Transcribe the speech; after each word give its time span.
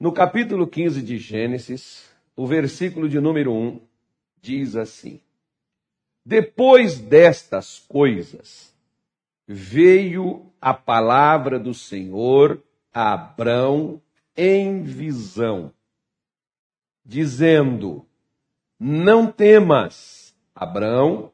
No 0.00 0.12
capítulo 0.12 0.66
15 0.66 1.02
de 1.02 1.18
Gênesis, 1.18 2.10
o 2.34 2.46
versículo 2.46 3.06
de 3.06 3.20
número 3.20 3.52
1 3.52 3.82
diz 4.40 4.74
assim: 4.74 5.20
Depois 6.24 6.98
destas 6.98 7.80
coisas, 7.80 8.74
veio 9.46 10.50
a 10.58 10.72
palavra 10.72 11.58
do 11.58 11.74
Senhor 11.74 12.62
a 12.94 13.12
Abrão 13.12 14.00
em 14.34 14.82
visão, 14.82 15.70
dizendo: 17.04 18.06
Não 18.78 19.30
temas, 19.30 20.34
Abrão, 20.54 21.30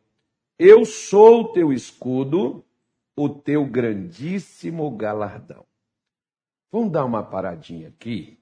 eu 0.58 0.84
sou 0.84 1.42
o 1.42 1.52
teu 1.52 1.72
escudo, 1.72 2.64
o 3.14 3.28
teu 3.28 3.64
grandíssimo 3.64 4.90
galardão. 4.90 5.64
Vamos 6.72 6.90
dar 6.90 7.04
uma 7.04 7.22
paradinha 7.22 7.90
aqui 7.90 8.35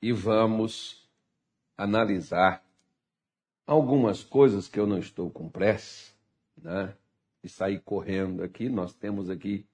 e 0.00 0.12
vamos 0.12 1.08
analisar 1.76 2.64
algumas 3.66 4.24
coisas 4.24 4.68
que 4.68 4.78
eu 4.78 4.86
não 4.86 4.98
estou 4.98 5.30
com 5.30 5.48
pressa, 5.48 6.12
né? 6.56 6.94
E 7.42 7.48
sair 7.48 7.80
correndo 7.80 8.42
aqui. 8.42 8.68
Nós 8.68 8.92
temos 8.92 9.30
aqui 9.30 9.66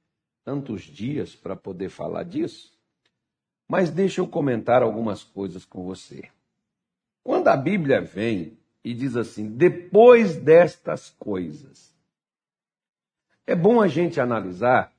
tantos 0.44 0.82
dias 0.82 1.34
para 1.34 1.56
poder 1.56 1.88
falar 1.88 2.24
disso. 2.24 2.72
Mas 3.68 3.90
deixa 3.90 4.20
eu 4.20 4.28
comentar 4.28 4.82
algumas 4.82 5.22
coisas 5.24 5.64
com 5.64 5.84
você. 5.84 6.28
Quando 7.22 7.48
a 7.48 7.56
Bíblia 7.56 8.02
vem 8.02 8.58
e 8.82 8.92
diz 8.92 9.16
assim: 9.16 9.56
depois 9.56 10.36
destas 10.36 11.10
coisas, 11.10 11.94
é 13.46 13.54
bom 13.54 13.80
a 13.80 13.88
gente 13.88 14.20
analisar 14.20 14.92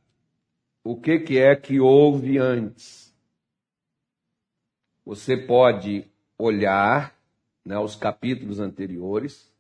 o 0.84 1.00
que, 1.00 1.20
que 1.20 1.38
é 1.38 1.56
que 1.56 1.80
houve 1.80 2.38
antes. 2.38 3.05
Você 5.06 5.38
pode 5.38 6.08
olhar 6.38 7.16
né, 7.64 7.78
os 7.78 7.96
capítulos 7.96 8.60
anteriores, 8.60 9.54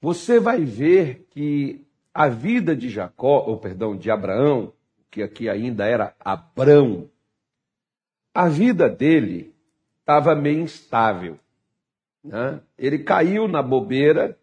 você 0.00 0.38
vai 0.38 0.64
ver 0.64 1.26
que 1.30 1.86
a 2.12 2.28
vida 2.28 2.76
de 2.76 2.88
Jacó, 2.88 3.44
ou 3.46 3.56
perdão, 3.56 3.96
de 3.96 4.10
Abraão, 4.10 4.72
que 5.10 5.22
aqui 5.22 5.48
ainda 5.48 5.86
era 5.86 6.14
Abrão, 6.20 7.10
a 8.34 8.48
vida 8.48 8.88
dele 8.88 9.54
estava 10.00 10.34
meio 10.34 10.60
instável. 10.60 11.38
Né? 12.22 12.60
Ele 12.76 12.98
caiu 12.98 13.48
na 13.48 13.62
bobeira 13.62 14.38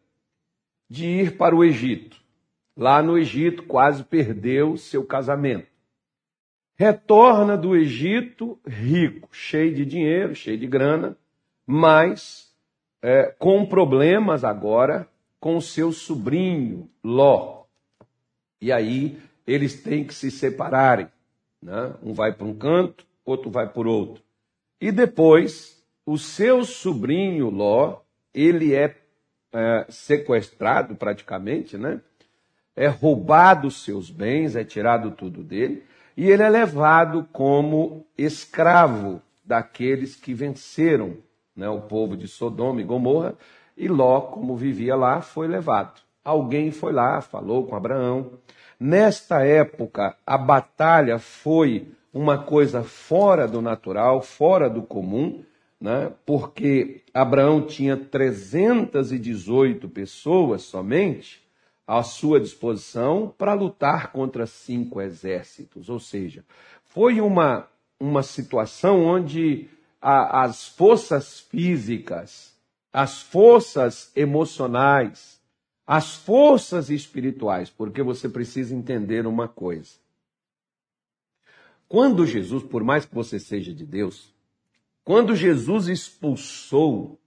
de 0.89 1.05
ir 1.05 1.37
para 1.37 1.55
o 1.55 1.63
Egito. 1.63 2.17
Lá 2.75 3.01
no 3.01 3.17
Egito, 3.17 3.63
quase 3.63 4.03
perdeu 4.03 4.75
seu 4.75 5.05
casamento 5.05 5.74
retorna 6.75 7.57
do 7.57 7.75
Egito 7.75 8.59
rico, 8.67 9.29
cheio 9.31 9.73
de 9.73 9.85
dinheiro, 9.85 10.35
cheio 10.35 10.57
de 10.57 10.67
grana, 10.67 11.17
mas 11.65 12.53
é, 13.01 13.33
com 13.39 13.65
problemas 13.65 14.43
agora 14.43 15.07
com 15.39 15.59
seu 15.61 15.91
sobrinho 15.91 16.89
Ló. 17.03 17.63
E 18.61 18.71
aí 18.71 19.17
eles 19.45 19.81
têm 19.81 20.03
que 20.03 20.13
se 20.13 20.29
separarem. 20.29 21.07
Né? 21.61 21.93
Um 22.03 22.13
vai 22.13 22.33
para 22.33 22.45
um 22.45 22.55
canto, 22.55 23.05
outro 23.23 23.49
vai 23.49 23.71
por 23.71 23.87
outro. 23.87 24.23
E 24.81 24.91
depois, 24.91 25.81
o 26.05 26.17
seu 26.17 26.63
sobrinho 26.63 27.49
Ló, 27.49 28.01
ele 28.33 28.73
é, 28.73 28.95
é 29.53 29.85
sequestrado 29.89 30.95
praticamente, 30.95 31.77
né? 31.77 32.01
É 32.75 32.87
roubado 32.87 33.71
seus 33.71 34.09
bens, 34.11 34.55
é 34.55 34.63
tirado 34.65 35.11
tudo 35.11 35.41
dele 35.41 35.83
e 36.15 36.29
ele 36.29 36.43
é 36.43 36.49
levado 36.49 37.27
como 37.31 38.05
escravo 38.17 39.21
daqueles 39.43 40.15
que 40.15 40.33
venceram 40.33 41.17
né, 41.55 41.69
o 41.69 41.81
povo 41.81 42.17
de 42.17 42.27
Sodoma 42.27 42.81
e 42.81 42.83
Gomorra, 42.83 43.35
e 43.77 43.87
Ló, 43.87 44.21
como 44.21 44.55
vivia 44.55 44.95
lá, 44.95 45.21
foi 45.21 45.47
levado. 45.47 46.01
Alguém 46.23 46.71
foi 46.71 46.91
lá, 46.91 47.21
falou 47.21 47.67
com 47.67 47.75
Abraão. 47.75 48.31
Nesta 48.79 49.43
época, 49.43 50.15
a 50.25 50.37
batalha 50.37 51.19
foi 51.19 51.87
uma 52.13 52.37
coisa 52.37 52.83
fora 52.83 53.47
do 53.47 53.61
natural, 53.61 54.21
fora 54.21 54.69
do 54.69 54.81
comum, 54.81 55.43
né? 55.79 56.11
porque 56.25 57.01
Abraão 57.13 57.61
tinha 57.61 57.97
318 57.97 59.87
pessoas 59.89 60.63
somente, 60.63 61.44
à 61.87 62.01
sua 62.03 62.39
disposição 62.39 63.33
para 63.37 63.53
lutar 63.53 64.11
contra 64.11 64.45
cinco 64.45 65.01
exércitos. 65.01 65.89
Ou 65.89 65.99
seja, 65.99 66.43
foi 66.85 67.21
uma, 67.21 67.67
uma 67.99 68.23
situação 68.23 69.03
onde 69.03 69.69
a, 70.01 70.43
as 70.43 70.67
forças 70.67 71.39
físicas, 71.39 72.55
as 72.91 73.21
forças 73.21 74.11
emocionais, 74.15 75.41
as 75.85 76.15
forças 76.15 76.89
espirituais, 76.89 77.69
porque 77.69 78.01
você 78.01 78.27
precisa 78.27 78.73
entender 78.73 79.27
uma 79.27 79.47
coisa. 79.47 79.93
Quando 81.87 82.25
Jesus, 82.25 82.63
por 82.63 82.83
mais 82.83 83.05
que 83.05 83.13
você 83.13 83.39
seja 83.39 83.71
de 83.71 83.85
Deus, 83.85 84.33
quando 85.03 85.35
Jesus 85.35 85.87
expulsou 85.87 87.19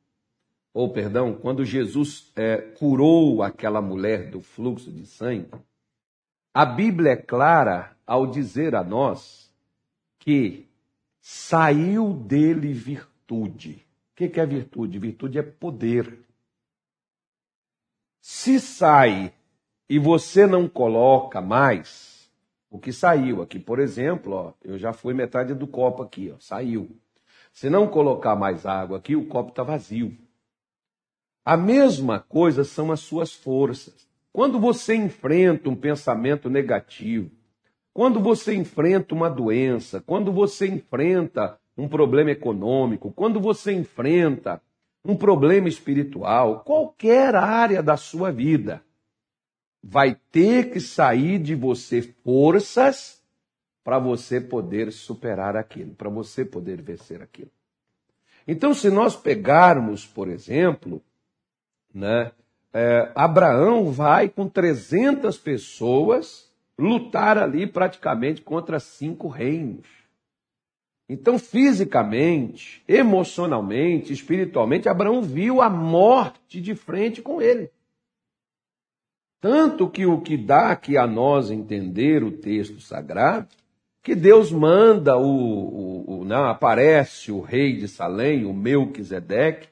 ou 0.73 0.93
perdão, 0.93 1.35
quando 1.35 1.65
Jesus 1.65 2.31
é, 2.37 2.57
curou 2.59 3.43
aquela 3.43 3.81
mulher 3.81 4.31
do 4.31 4.41
fluxo 4.41 4.93
de 4.93 5.07
sangue, 5.07 5.51
a 6.53 6.65
Bíblia 6.65 7.13
é 7.13 7.17
clara 7.17 7.97
ao 8.07 8.27
dizer 8.27 8.75
a 8.75 8.83
nós 8.83 9.53
que 10.19 10.69
saiu 11.21 12.13
dele 12.13 12.73
virtude. 12.73 13.85
O 14.13 14.17
que 14.17 14.41
é 14.41 14.47
virtude? 14.47 14.99
Virtude 14.99 15.39
é 15.39 15.43
poder. 15.43 16.21
Se 18.21 18.59
sai 18.61 19.33
e 19.89 19.99
você 19.99 20.47
não 20.47 20.69
coloca 20.69 21.41
mais 21.41 22.31
o 22.71 22.79
que 22.79 22.93
saiu 22.93 23.41
aqui, 23.41 23.59
por 23.59 23.79
exemplo, 23.79 24.33
ó, 24.33 24.53
eu 24.63 24.79
já 24.79 24.93
fui 24.93 25.15
metade 25.15 25.55
do 25.55 25.67
copo 25.67 26.03
aqui, 26.03 26.31
ó, 26.35 26.39
saiu. 26.39 26.91
Se 27.53 27.71
não 27.71 27.89
colocar 27.89 28.37
mais 28.37 28.67
água 28.67 28.99
aqui, 28.99 29.17
o 29.17 29.27
copo 29.27 29.51
está 29.51 29.63
vazio. 29.63 30.17
A 31.49 31.57
mesma 31.57 32.21
coisa 32.21 32.63
são 32.63 32.93
as 32.93 33.01
suas 33.01 33.33
forças. 33.33 34.07
Quando 34.31 34.61
você 34.61 34.95
enfrenta 34.95 35.71
um 35.71 35.75
pensamento 35.75 36.51
negativo, 36.51 37.31
quando 37.95 38.21
você 38.21 38.55
enfrenta 38.55 39.15
uma 39.15 39.31
doença, 39.31 39.99
quando 39.99 40.31
você 40.31 40.67
enfrenta 40.69 41.59
um 41.75 41.89
problema 41.89 42.33
econômico, 42.33 43.11
quando 43.11 43.41
você 43.41 43.73
enfrenta 43.73 44.61
um 45.03 45.17
problema 45.17 45.71
espiritual, 45.71 46.61
qualquer 46.65 47.35
área 47.35 47.83
da 47.83 47.97
sua 47.97 48.31
vida, 48.31 48.83
vai 49.83 50.21
ter 50.31 50.71
que 50.71 50.81
sair 50.81 51.39
de 51.39 51.55
você 51.55 52.03
forças 52.03 53.23
para 53.83 53.99
você 53.99 54.39
poder 54.39 54.93
superar 54.93 55.57
aquilo, 55.57 55.95
para 55.95 56.11
você 56.11 56.45
poder 56.45 56.83
vencer 56.83 57.23
aquilo. 57.23 57.51
Então, 58.47 58.75
se 58.75 58.91
nós 58.91 59.17
pegarmos, 59.17 60.07
por 60.07 60.29
exemplo, 60.29 61.03
né? 61.95 62.33
É, 62.73 63.11
Abraão 63.15 63.91
vai 63.91 64.29
com 64.29 64.49
300 64.49 65.37
pessoas 65.39 66.49
lutar 66.79 67.37
ali 67.39 67.67
praticamente 67.67 68.43
contra 68.43 68.79
cinco 68.79 69.29
reinos. 69.29 69.87
Então, 71.09 71.39
fisicamente, 71.39 72.83
emocionalmente, 72.87 74.13
espiritualmente, 74.13 74.89
Abraão 74.89 75.23
viu 75.23 75.63
a 75.63 75.71
morte 75.71 76.61
de 76.61 76.75
frente 76.75 77.23
com 77.23 77.41
ele. 77.41 77.71
Tanto 79.41 79.89
que 79.89 80.05
o 80.05 80.21
que 80.21 80.37
dá 80.37 80.71
aqui 80.71 80.99
a 80.99 81.07
nós 81.07 81.51
entender 81.51 82.23
o 82.23 82.31
texto 82.31 82.81
sagrado, 82.81 83.49
que 84.03 84.15
Deus 84.15 84.53
manda 84.53 85.17
o, 85.17 85.25
o, 85.25 86.21
o 86.21 86.25
não, 86.25 86.45
aparece 86.45 87.33
o 87.33 87.41
rei 87.41 87.77
de 87.77 87.89
Salém, 87.89 88.45
o 88.45 88.53
Melquisedeque, 88.53 89.69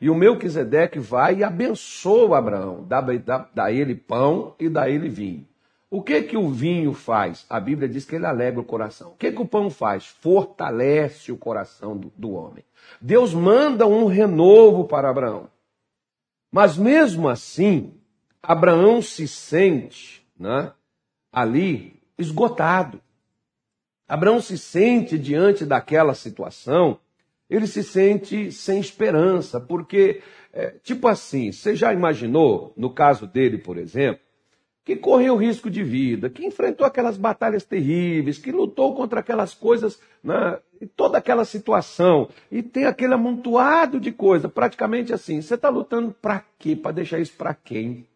e 0.00 0.08
o 0.08 0.14
Melquisedeque 0.14 0.98
vai 0.98 1.36
e 1.36 1.44
abençoa 1.44 2.38
Abraão, 2.38 2.84
dá, 2.86 3.00
dá, 3.00 3.48
dá 3.54 3.72
ele 3.72 3.94
pão 3.94 4.54
e 4.58 4.68
dá 4.68 4.88
ele 4.88 5.08
vinho. 5.08 5.46
O 5.90 6.00
que 6.02 6.22
que 6.22 6.36
o 6.36 6.48
vinho 6.48 6.94
faz? 6.94 7.44
A 7.50 7.58
Bíblia 7.58 7.88
diz 7.88 8.04
que 8.04 8.14
ele 8.14 8.24
alegra 8.24 8.60
o 8.60 8.64
coração. 8.64 9.10
O 9.10 9.16
que 9.16 9.32
que 9.32 9.42
o 9.42 9.46
pão 9.46 9.68
faz? 9.68 10.06
Fortalece 10.06 11.32
o 11.32 11.36
coração 11.36 11.96
do, 11.96 12.12
do 12.16 12.30
homem. 12.30 12.64
Deus 13.00 13.34
manda 13.34 13.86
um 13.86 14.06
renovo 14.06 14.84
para 14.84 15.10
Abraão. 15.10 15.50
Mas 16.50 16.78
mesmo 16.78 17.28
assim, 17.28 17.92
Abraão 18.40 19.02
se 19.02 19.26
sente 19.26 20.24
né, 20.38 20.72
ali 21.32 22.00
esgotado. 22.16 23.00
Abraão 24.08 24.40
se 24.40 24.56
sente 24.56 25.18
diante 25.18 25.66
daquela 25.66 26.14
situação 26.14 26.98
ele 27.50 27.66
se 27.66 27.82
sente 27.82 28.52
sem 28.52 28.80
esperança, 28.80 29.60
porque, 29.60 30.22
é, 30.52 30.76
tipo 30.82 31.08
assim, 31.08 31.50
você 31.50 31.74
já 31.74 31.92
imaginou, 31.92 32.72
no 32.76 32.90
caso 32.94 33.26
dele, 33.26 33.58
por 33.58 33.76
exemplo, 33.76 34.22
que 34.84 34.96
correu 34.96 35.36
risco 35.36 35.68
de 35.68 35.82
vida, 35.82 36.30
que 36.30 36.46
enfrentou 36.46 36.86
aquelas 36.86 37.16
batalhas 37.16 37.64
terríveis, 37.64 38.38
que 38.38 38.50
lutou 38.50 38.94
contra 38.94 39.20
aquelas 39.20 39.52
coisas, 39.52 40.00
né, 40.22 40.58
toda 40.96 41.18
aquela 41.18 41.44
situação, 41.44 42.28
e 42.50 42.62
tem 42.62 42.86
aquele 42.86 43.14
amontoado 43.14 44.00
de 44.00 44.10
coisa, 44.10 44.48
praticamente 44.48 45.12
assim. 45.12 45.42
Você 45.42 45.54
está 45.54 45.68
lutando 45.68 46.12
para 46.22 46.44
quê? 46.58 46.74
Para 46.74 46.92
deixar 46.92 47.18
isso 47.18 47.34
para 47.36 47.52
quem? 47.52 48.06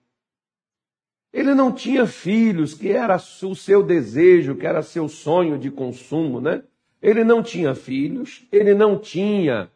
Ele 1.33 1.53
não 1.53 1.73
tinha 1.73 2.07
filhos, 2.07 2.75
que 2.75 2.91
era 2.91 3.17
o 3.17 3.55
seu 3.55 3.83
desejo, 3.83 4.55
que 4.55 4.67
era 4.67 4.83
seu 4.83 5.09
sonho 5.09 5.59
de 5.59 5.71
consumo, 5.71 6.41
né? 6.41 6.63
Ele 7.05 7.23
não 7.23 7.43
tinha 7.43 7.75
filhos, 7.75 8.47
ele 8.51 8.73
não 8.73 8.99
tinha 8.99 9.71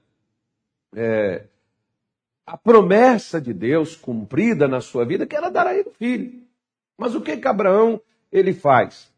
é, 0.97 1.45
a 2.47 2.57
promessa 2.57 3.39
de 3.39 3.53
Deus 3.53 3.95
cumprida 3.95 4.67
na 4.67 4.81
sua 4.81 5.05
vida, 5.05 5.27
que 5.27 5.37
era 5.37 5.51
dar 5.51 5.67
a 5.67 5.75
ele 5.75 5.91
filho. 5.91 6.41
Mas 6.97 7.15
o 7.15 7.21
que 7.21 7.37
que 7.37 7.47
Abraão 7.47 8.01
ele 8.33 8.55
faz? 8.55 9.13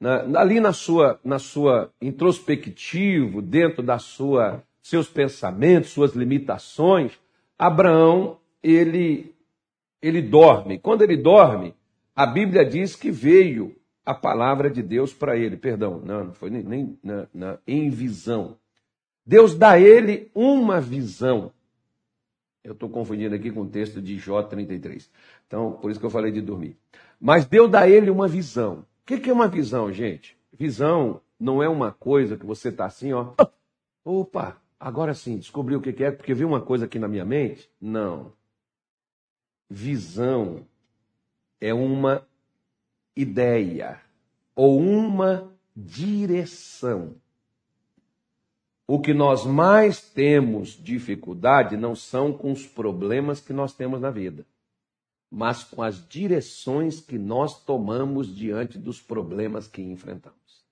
Na, 0.00 0.40
ali 0.40 0.58
na 0.58 0.72
sua, 0.72 1.20
na 1.22 1.38
sua 1.38 1.92
introspectivo, 2.02 3.40
dentro 3.40 3.80
da 3.80 4.00
sua 4.00 4.60
seus 4.82 5.08
pensamentos, 5.08 5.90
suas 5.90 6.14
limitações, 6.14 7.12
Abraão 7.56 8.40
ele 8.60 9.32
ele 10.02 10.20
dorme. 10.20 10.80
Quando 10.80 11.02
ele 11.02 11.16
dorme, 11.16 11.76
a 12.16 12.26
Bíblia 12.26 12.64
diz 12.64 12.96
que 12.96 13.12
veio 13.12 13.76
a 14.04 14.14
palavra 14.14 14.70
de 14.70 14.82
Deus 14.82 15.12
para 15.12 15.36
ele. 15.36 15.56
Perdão, 15.56 16.00
não, 16.04 16.24
não 16.24 16.34
foi 16.34 16.50
nem, 16.50 16.62
nem 16.62 16.98
na, 17.02 17.28
na, 17.32 17.58
em 17.66 17.88
visão. 17.90 18.56
Deus 19.24 19.54
dá 19.54 19.72
a 19.72 19.80
ele 19.80 20.30
uma 20.34 20.80
visão. 20.80 21.52
Eu 22.64 22.72
estou 22.72 22.88
confundindo 22.88 23.34
aqui 23.34 23.50
com 23.50 23.62
o 23.62 23.68
texto 23.68 24.00
de 24.00 24.18
Jó 24.18 24.42
33. 24.42 25.10
Então, 25.46 25.72
por 25.72 25.90
isso 25.90 25.98
que 25.98 26.06
eu 26.06 26.10
falei 26.10 26.30
de 26.30 26.40
dormir. 26.40 26.76
Mas 27.20 27.44
Deus 27.44 27.70
dá 27.70 27.80
a 27.80 27.88
ele 27.88 28.10
uma 28.10 28.28
visão. 28.28 28.80
O 29.02 29.06
que, 29.06 29.18
que 29.18 29.30
é 29.30 29.32
uma 29.32 29.48
visão, 29.48 29.92
gente? 29.92 30.36
Visão 30.52 31.20
não 31.38 31.62
é 31.62 31.68
uma 31.68 31.92
coisa 31.92 32.36
que 32.36 32.46
você 32.46 32.68
está 32.68 32.86
assim, 32.86 33.12
ó. 33.12 33.34
Opa, 34.04 34.60
agora 34.78 35.14
sim, 35.14 35.38
descobri 35.38 35.74
o 35.76 35.80
que, 35.80 35.92
que 35.92 36.04
é, 36.04 36.10
porque 36.10 36.34
viu 36.34 36.48
uma 36.48 36.60
coisa 36.60 36.84
aqui 36.84 36.98
na 36.98 37.08
minha 37.08 37.24
mente? 37.24 37.70
Não. 37.80 38.32
Visão 39.68 40.66
é 41.60 41.72
uma 41.72 42.26
ideia 43.16 44.00
ou 44.54 44.80
uma 44.80 45.52
direção. 45.74 47.16
O 48.86 49.00
que 49.00 49.14
nós 49.14 49.46
mais 49.46 50.00
temos 50.00 50.70
dificuldade 50.70 51.76
não 51.76 51.94
são 51.94 52.32
com 52.32 52.52
os 52.52 52.66
problemas 52.66 53.40
que 53.40 53.52
nós 53.52 53.72
temos 53.72 54.00
na 54.00 54.10
vida, 54.10 54.44
mas 55.30 55.64
com 55.64 55.82
as 55.82 56.06
direções 56.06 57.00
que 57.00 57.18
nós 57.18 57.64
tomamos 57.64 58.34
diante 58.34 58.78
dos 58.78 59.00
problemas 59.00 59.66
que 59.66 59.80
enfrentamos. 59.80 60.62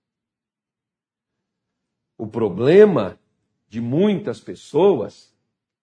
O 2.17 2.27
problema 2.27 3.17
de 3.67 3.81
muitas 3.81 4.39
pessoas 4.39 5.33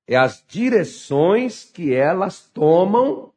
é 0.06 0.14
as 0.14 0.44
direções 0.46 1.64
que 1.64 1.92
elas 1.92 2.48
tomam, 2.48 3.32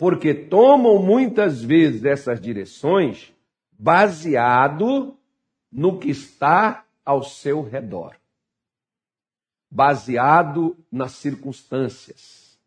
porque 0.00 0.32
tomam 0.32 0.98
muitas 0.98 1.62
vezes 1.62 2.06
essas 2.06 2.40
direções 2.40 3.34
baseado 3.78 5.14
no 5.70 5.98
que 5.98 6.08
está 6.08 6.86
ao 7.04 7.22
seu 7.22 7.60
redor, 7.62 8.16
baseado 9.70 10.74
nas 10.90 11.12
circunstâncias. 11.12 12.58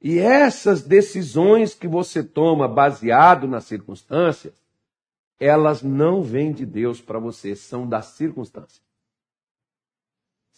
E 0.00 0.20
essas 0.20 0.82
decisões 0.82 1.74
que 1.74 1.88
você 1.88 2.22
toma 2.22 2.68
baseado 2.68 3.48
nas 3.48 3.64
circunstâncias, 3.64 4.54
elas 5.40 5.82
não 5.82 6.22
vêm 6.22 6.52
de 6.52 6.64
Deus 6.64 7.00
para 7.00 7.18
você, 7.18 7.56
são 7.56 7.88
das 7.88 8.06
circunstâncias. 8.06 8.80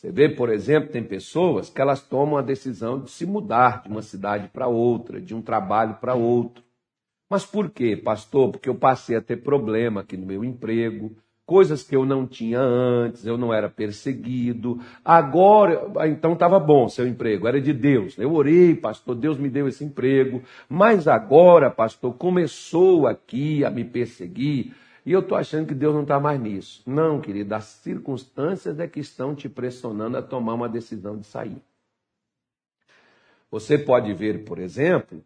Você 0.04 0.12
vê, 0.12 0.28
por 0.28 0.50
exemplo, 0.50 0.90
tem 0.90 1.02
pessoas 1.02 1.70
que 1.70 1.80
elas 1.80 2.02
tomam 2.02 2.36
a 2.36 2.42
decisão 2.42 3.00
de 3.00 3.10
se 3.10 3.24
mudar 3.24 3.80
de 3.84 3.88
uma 3.88 4.02
cidade 4.02 4.48
para 4.48 4.68
outra, 4.68 5.18
de 5.18 5.34
um 5.34 5.40
trabalho 5.40 5.94
para 5.94 6.14
outro. 6.14 6.62
Mas 7.30 7.46
por 7.46 7.70
quê, 7.70 7.96
pastor? 7.96 8.50
Porque 8.50 8.68
eu 8.68 8.74
passei 8.74 9.16
a 9.16 9.22
ter 9.22 9.38
problema 9.38 10.02
aqui 10.02 10.14
no 10.18 10.26
meu 10.26 10.44
emprego, 10.44 11.16
coisas 11.46 11.82
que 11.82 11.96
eu 11.96 12.04
não 12.04 12.26
tinha 12.26 12.60
antes, 12.60 13.24
eu 13.24 13.38
não 13.38 13.50
era 13.50 13.70
perseguido. 13.70 14.78
Agora, 15.02 15.90
então 16.06 16.34
estava 16.34 16.60
bom 16.60 16.86
seu 16.86 17.08
emprego, 17.08 17.48
era 17.48 17.58
de 17.58 17.72
Deus. 17.72 18.18
Eu 18.18 18.34
orei, 18.34 18.74
pastor, 18.74 19.14
Deus 19.14 19.38
me 19.38 19.48
deu 19.48 19.66
esse 19.68 19.84
emprego, 19.84 20.42
mas 20.68 21.08
agora, 21.08 21.70
pastor, 21.70 22.12
começou 22.12 23.06
aqui 23.06 23.64
a 23.64 23.70
me 23.70 23.84
perseguir. 23.84 24.74
E 25.04 25.12
eu 25.12 25.20
estou 25.20 25.36
achando 25.36 25.66
que 25.66 25.74
Deus 25.74 25.94
não 25.94 26.02
está 26.02 26.18
mais 26.18 26.40
nisso. 26.40 26.82
Não, 26.86 27.20
querido, 27.20 27.54
as 27.54 27.64
circunstâncias 27.64 28.80
é 28.80 28.88
que 28.88 29.00
estão 29.00 29.34
te 29.34 29.48
pressionando 29.48 30.16
a 30.16 30.22
tomar 30.22 30.54
uma 30.54 30.68
decisão 30.68 31.18
de 31.18 31.26
sair. 31.26 31.62
Você 33.50 33.76
pode 33.76 34.12
ver, 34.14 34.44
por 34.44 34.58
exemplo, 34.58 35.22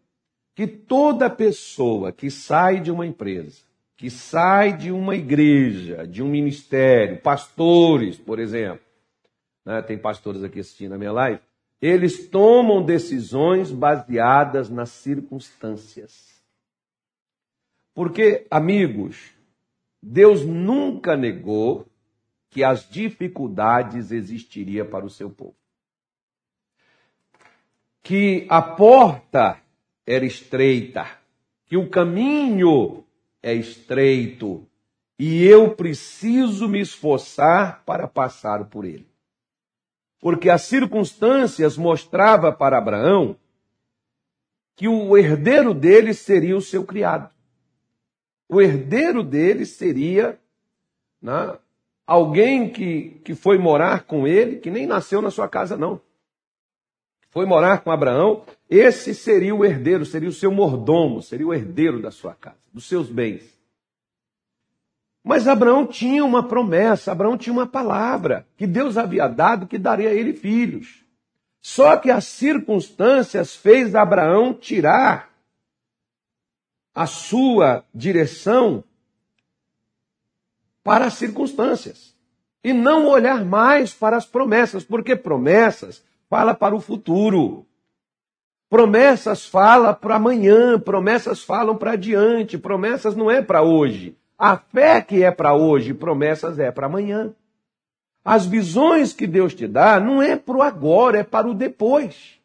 que 0.53 0.67
toda 0.67 1.29
pessoa 1.29 2.11
que 2.11 2.29
sai 2.29 2.81
de 2.81 2.91
uma 2.91 3.07
empresa, 3.07 3.63
que 3.95 4.09
sai 4.09 4.75
de 4.75 4.91
uma 4.91 5.15
igreja, 5.15 6.05
de 6.05 6.21
um 6.21 6.27
ministério, 6.27 7.21
pastores, 7.21 8.17
por 8.17 8.37
exemplo, 8.37 8.85
né? 9.65 9.81
tem 9.81 9.97
pastores 9.97 10.43
aqui 10.43 10.59
assistindo 10.59 10.93
a 10.93 10.97
minha 10.97 11.13
live, 11.13 11.39
eles 11.81 12.27
tomam 12.27 12.83
decisões 12.83 13.71
baseadas 13.71 14.69
nas 14.69 14.89
circunstâncias. 14.89 16.27
Porque, 17.93 18.45
amigos, 18.51 19.33
Deus 20.01 20.45
nunca 20.45 21.17
negou 21.17 21.85
que 22.49 22.63
as 22.63 22.89
dificuldades 22.89 24.11
existiriam 24.11 24.87
para 24.87 25.05
o 25.05 25.09
seu 25.09 25.29
povo. 25.29 25.55
Que 28.01 28.47
a 28.49 28.61
porta 28.61 29.61
era 30.05 30.25
estreita, 30.25 31.05
que 31.65 31.77
o 31.77 31.89
caminho 31.89 33.03
é 33.43 33.53
estreito 33.53 34.65
e 35.19 35.43
eu 35.43 35.75
preciso 35.75 36.67
me 36.69 36.79
esforçar 36.79 37.83
para 37.85 38.07
passar 38.07 38.63
por 38.65 38.85
ele. 38.85 39.05
Porque 40.19 40.49
as 40.49 40.61
circunstâncias 40.63 41.77
mostrava 41.77 42.51
para 42.53 42.77
Abraão 42.77 43.35
que 44.75 44.87
o 44.87 45.17
herdeiro 45.17 45.73
dele 45.73 46.13
seria 46.13 46.55
o 46.55 46.61
seu 46.61 46.85
criado. 46.85 47.29
O 48.49 48.59
herdeiro 48.59 49.23
dele 49.23 49.63
seria 49.63 50.39
né, 51.21 51.55
alguém 52.05 52.71
que, 52.71 53.21
que 53.23 53.35
foi 53.35 53.59
morar 53.59 54.05
com 54.05 54.27
ele, 54.27 54.57
que 54.57 54.71
nem 54.71 54.87
nasceu 54.87 55.21
na 55.21 55.29
sua 55.29 55.47
casa, 55.47 55.77
não. 55.77 56.01
Foi 57.29 57.45
morar 57.45 57.83
com 57.83 57.91
Abraão, 57.91 58.43
esse 58.67 59.13
seria 59.13 59.53
o 59.53 59.63
herdeiro, 59.63 60.03
seria 60.03 60.27
o 60.27 60.33
seu 60.33 60.51
mordomo, 60.51 61.21
seria 61.21 61.45
o 61.45 61.53
herdeiro 61.53 62.01
da 62.01 62.09
sua 62.09 62.33
casa, 62.33 62.57
dos 62.73 62.85
seus 62.87 63.07
bens. 63.07 63.43
Mas 65.23 65.47
Abraão 65.47 65.85
tinha 65.85 66.25
uma 66.25 66.47
promessa, 66.47 67.11
Abraão 67.11 67.37
tinha 67.37 67.53
uma 67.53 67.67
palavra 67.67 68.47
que 68.57 68.65
Deus 68.65 68.97
havia 68.97 69.27
dado 69.27 69.67
que 69.67 69.77
daria 69.77 70.09
a 70.09 70.13
ele 70.13 70.33
filhos. 70.33 71.03
Só 71.61 71.97
que 71.97 72.09
as 72.09 72.25
circunstâncias 72.25 73.55
fez 73.55 73.93
Abraão 73.93 74.55
tirar 74.55 75.29
a 76.99 77.05
sua 77.05 77.85
direção 77.95 78.83
para 80.83 81.05
as 81.05 81.13
circunstâncias 81.13 82.13
e 82.61 82.73
não 82.73 83.07
olhar 83.07 83.45
mais 83.45 83.93
para 83.93 84.17
as 84.17 84.25
promessas, 84.25 84.83
porque 84.83 85.15
promessas 85.15 86.03
fala 86.29 86.53
para 86.53 86.75
o 86.75 86.81
futuro. 86.81 87.65
Promessas 88.69 89.45
fala 89.45 89.93
para 89.93 90.15
amanhã, 90.15 90.77
promessas 90.77 91.41
falam 91.41 91.77
para 91.77 91.93
adiante, 91.93 92.57
promessas 92.57 93.15
não 93.15 93.31
é 93.31 93.41
para 93.41 93.61
hoje. 93.61 94.17
A 94.37 94.57
fé 94.57 95.01
que 95.01 95.23
é 95.23 95.31
para 95.31 95.53
hoje, 95.53 95.93
promessas 95.93 96.59
é 96.59 96.69
para 96.69 96.87
amanhã. 96.87 97.33
As 98.25 98.45
visões 98.45 99.13
que 99.13 99.25
Deus 99.25 99.55
te 99.55 99.69
dá 99.69 100.01
não 100.01 100.21
é 100.21 100.35
para 100.35 100.57
o 100.57 100.61
agora, 100.61 101.19
é 101.19 101.23
para 101.23 101.47
o 101.47 101.53
depois. 101.53 102.38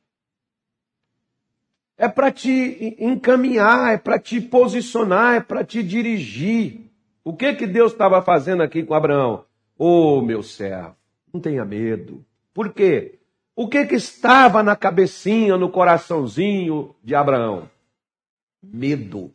É 1.96 2.08
para 2.08 2.32
te 2.32 2.96
encaminhar, 2.98 3.94
é 3.94 3.96
para 3.98 4.18
te 4.18 4.40
posicionar, 4.40 5.36
é 5.36 5.40
para 5.40 5.64
te 5.64 5.82
dirigir. 5.82 6.90
O 7.22 7.32
que 7.34 7.54
que 7.54 7.66
Deus 7.66 7.92
estava 7.92 8.20
fazendo 8.20 8.62
aqui 8.62 8.82
com 8.82 8.94
Abraão? 8.94 9.44
Ô 9.78 10.18
oh, 10.18 10.20
meu 10.22 10.42
servo, 10.42 10.96
não 11.32 11.40
tenha 11.40 11.64
medo. 11.64 12.24
Por 12.52 12.72
quê? 12.72 13.18
O 13.56 13.68
que, 13.68 13.86
que 13.86 13.94
estava 13.94 14.62
na 14.62 14.74
cabecinha, 14.74 15.56
no 15.56 15.70
coraçãozinho 15.70 16.94
de 17.02 17.14
Abraão? 17.14 17.70
Medo. 18.60 19.32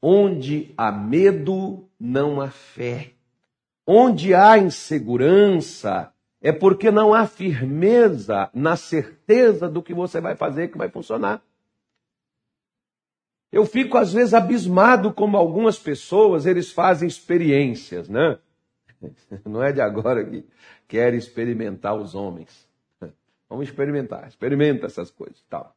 Onde 0.00 0.72
há 0.76 0.92
medo, 0.92 1.88
não 1.98 2.40
há 2.40 2.48
fé. 2.48 3.10
Onde 3.84 4.34
há 4.34 4.56
insegurança, 4.56 6.12
é 6.46 6.52
porque 6.52 6.92
não 6.92 7.12
há 7.12 7.26
firmeza 7.26 8.48
na 8.54 8.76
certeza 8.76 9.68
do 9.68 9.82
que 9.82 9.92
você 9.92 10.20
vai 10.20 10.36
fazer 10.36 10.68
que 10.68 10.78
vai 10.78 10.88
funcionar. 10.88 11.42
Eu 13.50 13.66
fico 13.66 13.98
às 13.98 14.12
vezes 14.12 14.32
abismado 14.32 15.12
como 15.12 15.36
algumas 15.36 15.76
pessoas 15.76 16.46
eles 16.46 16.70
fazem 16.70 17.08
experiências, 17.08 18.08
né? 18.08 18.38
Não 19.44 19.60
é 19.60 19.72
de 19.72 19.80
agora 19.80 20.24
que 20.24 20.46
querem 20.86 21.18
experimentar 21.18 21.96
os 21.96 22.14
homens. 22.14 22.64
Vamos 23.50 23.66
experimentar, 23.66 24.28
experimenta 24.28 24.86
essas 24.86 25.10
coisas, 25.10 25.42
tal. 25.50 25.74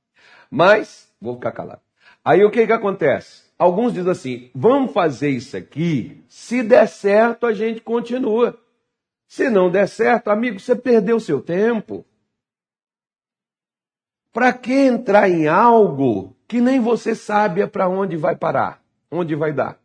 Mas 0.52 1.12
vou 1.20 1.34
ficar 1.34 1.52
calado. 1.52 1.82
Aí 2.24 2.46
o 2.46 2.52
que 2.52 2.68
que 2.68 2.74
acontece? 2.74 3.42
Alguns 3.58 3.92
dizem 3.92 4.12
assim: 4.12 4.52
vamos 4.54 4.94
fazer 4.94 5.30
isso 5.30 5.58
aqui, 5.58 6.24
se 6.28 6.62
der 6.62 6.88
certo 6.88 7.48
a 7.48 7.54
gente 7.54 7.82
continua. 7.82 8.56
Se 9.30 9.48
não 9.48 9.70
der 9.70 9.88
certo, 9.88 10.32
amigo, 10.32 10.60
você 10.60 10.76
perdeu 10.76 11.20
seu 11.20 11.40
tempo. 11.40 12.04
Para 14.34 14.52
que 14.52 14.74
entrar 14.74 15.30
em 15.30 15.48
algo 15.48 16.36
que 16.48 16.60
nem 16.60 16.80
você 16.80 17.14
sabe 17.14 17.66
para 17.68 17.88
onde 17.88 18.18
vai 18.18 18.36
parar, 18.36 18.84
onde 19.12 19.36
vai 19.36 19.54
dar? 19.54 19.80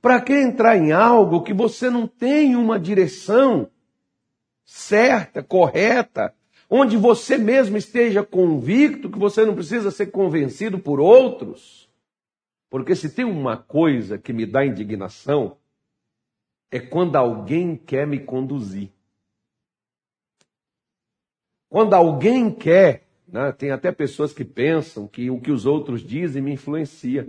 Para 0.00 0.20
que 0.20 0.32
entrar 0.32 0.76
em 0.76 0.90
algo 0.90 1.44
que 1.44 1.54
você 1.54 1.88
não 1.88 2.08
tem 2.08 2.56
uma 2.56 2.80
direção 2.80 3.70
certa, 4.64 5.40
correta, 5.40 6.34
onde 6.68 6.96
você 6.96 7.38
mesmo 7.38 7.76
esteja 7.76 8.24
convicto 8.24 9.08
que 9.08 9.20
você 9.20 9.46
não 9.46 9.54
precisa 9.54 9.92
ser 9.92 10.06
convencido 10.06 10.80
por 10.80 10.98
outros? 10.98 11.88
Porque 12.68 12.96
se 12.96 13.08
tem 13.08 13.24
uma 13.24 13.56
coisa 13.56 14.18
que 14.18 14.32
me 14.32 14.46
dá 14.46 14.66
indignação, 14.66 15.58
é 16.72 16.80
quando 16.80 17.16
alguém 17.16 17.76
quer 17.76 18.06
me 18.06 18.18
conduzir. 18.18 18.90
Quando 21.68 21.92
alguém 21.92 22.50
quer, 22.50 23.06
né, 23.28 23.52
tem 23.52 23.70
até 23.70 23.92
pessoas 23.92 24.32
que 24.32 24.44
pensam 24.44 25.06
que 25.06 25.30
o 25.30 25.38
que 25.38 25.50
os 25.50 25.66
outros 25.66 26.02
dizem 26.02 26.40
me 26.40 26.52
influencia. 26.52 27.28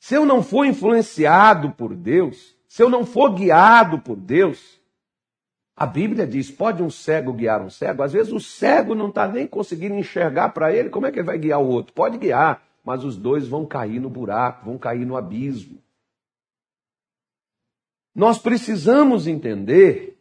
Se 0.00 0.14
eu 0.14 0.24
não 0.24 0.42
for 0.42 0.64
influenciado 0.64 1.72
por 1.72 1.94
Deus, 1.94 2.56
se 2.66 2.82
eu 2.82 2.88
não 2.88 3.04
for 3.04 3.34
guiado 3.34 3.98
por 4.00 4.16
Deus, 4.16 4.80
a 5.76 5.84
Bíblia 5.84 6.26
diz: 6.26 6.50
pode 6.50 6.82
um 6.82 6.90
cego 6.90 7.32
guiar 7.34 7.60
um 7.60 7.68
cego? 7.68 8.02
Às 8.02 8.14
vezes 8.14 8.32
o 8.32 8.40
cego 8.40 8.94
não 8.94 9.10
está 9.10 9.28
nem 9.28 9.46
conseguindo 9.46 9.94
enxergar 9.94 10.50
para 10.50 10.72
ele, 10.74 10.88
como 10.88 11.04
é 11.04 11.12
que 11.12 11.18
ele 11.18 11.26
vai 11.26 11.38
guiar 11.38 11.60
o 11.60 11.68
outro? 11.68 11.92
Pode 11.92 12.16
guiar, 12.16 12.62
mas 12.82 13.04
os 13.04 13.18
dois 13.18 13.46
vão 13.46 13.66
cair 13.66 14.00
no 14.00 14.08
buraco, 14.08 14.64
vão 14.64 14.78
cair 14.78 15.04
no 15.04 15.16
abismo. 15.16 15.78
Nós 18.18 18.36
precisamos 18.36 19.28
entender 19.28 20.18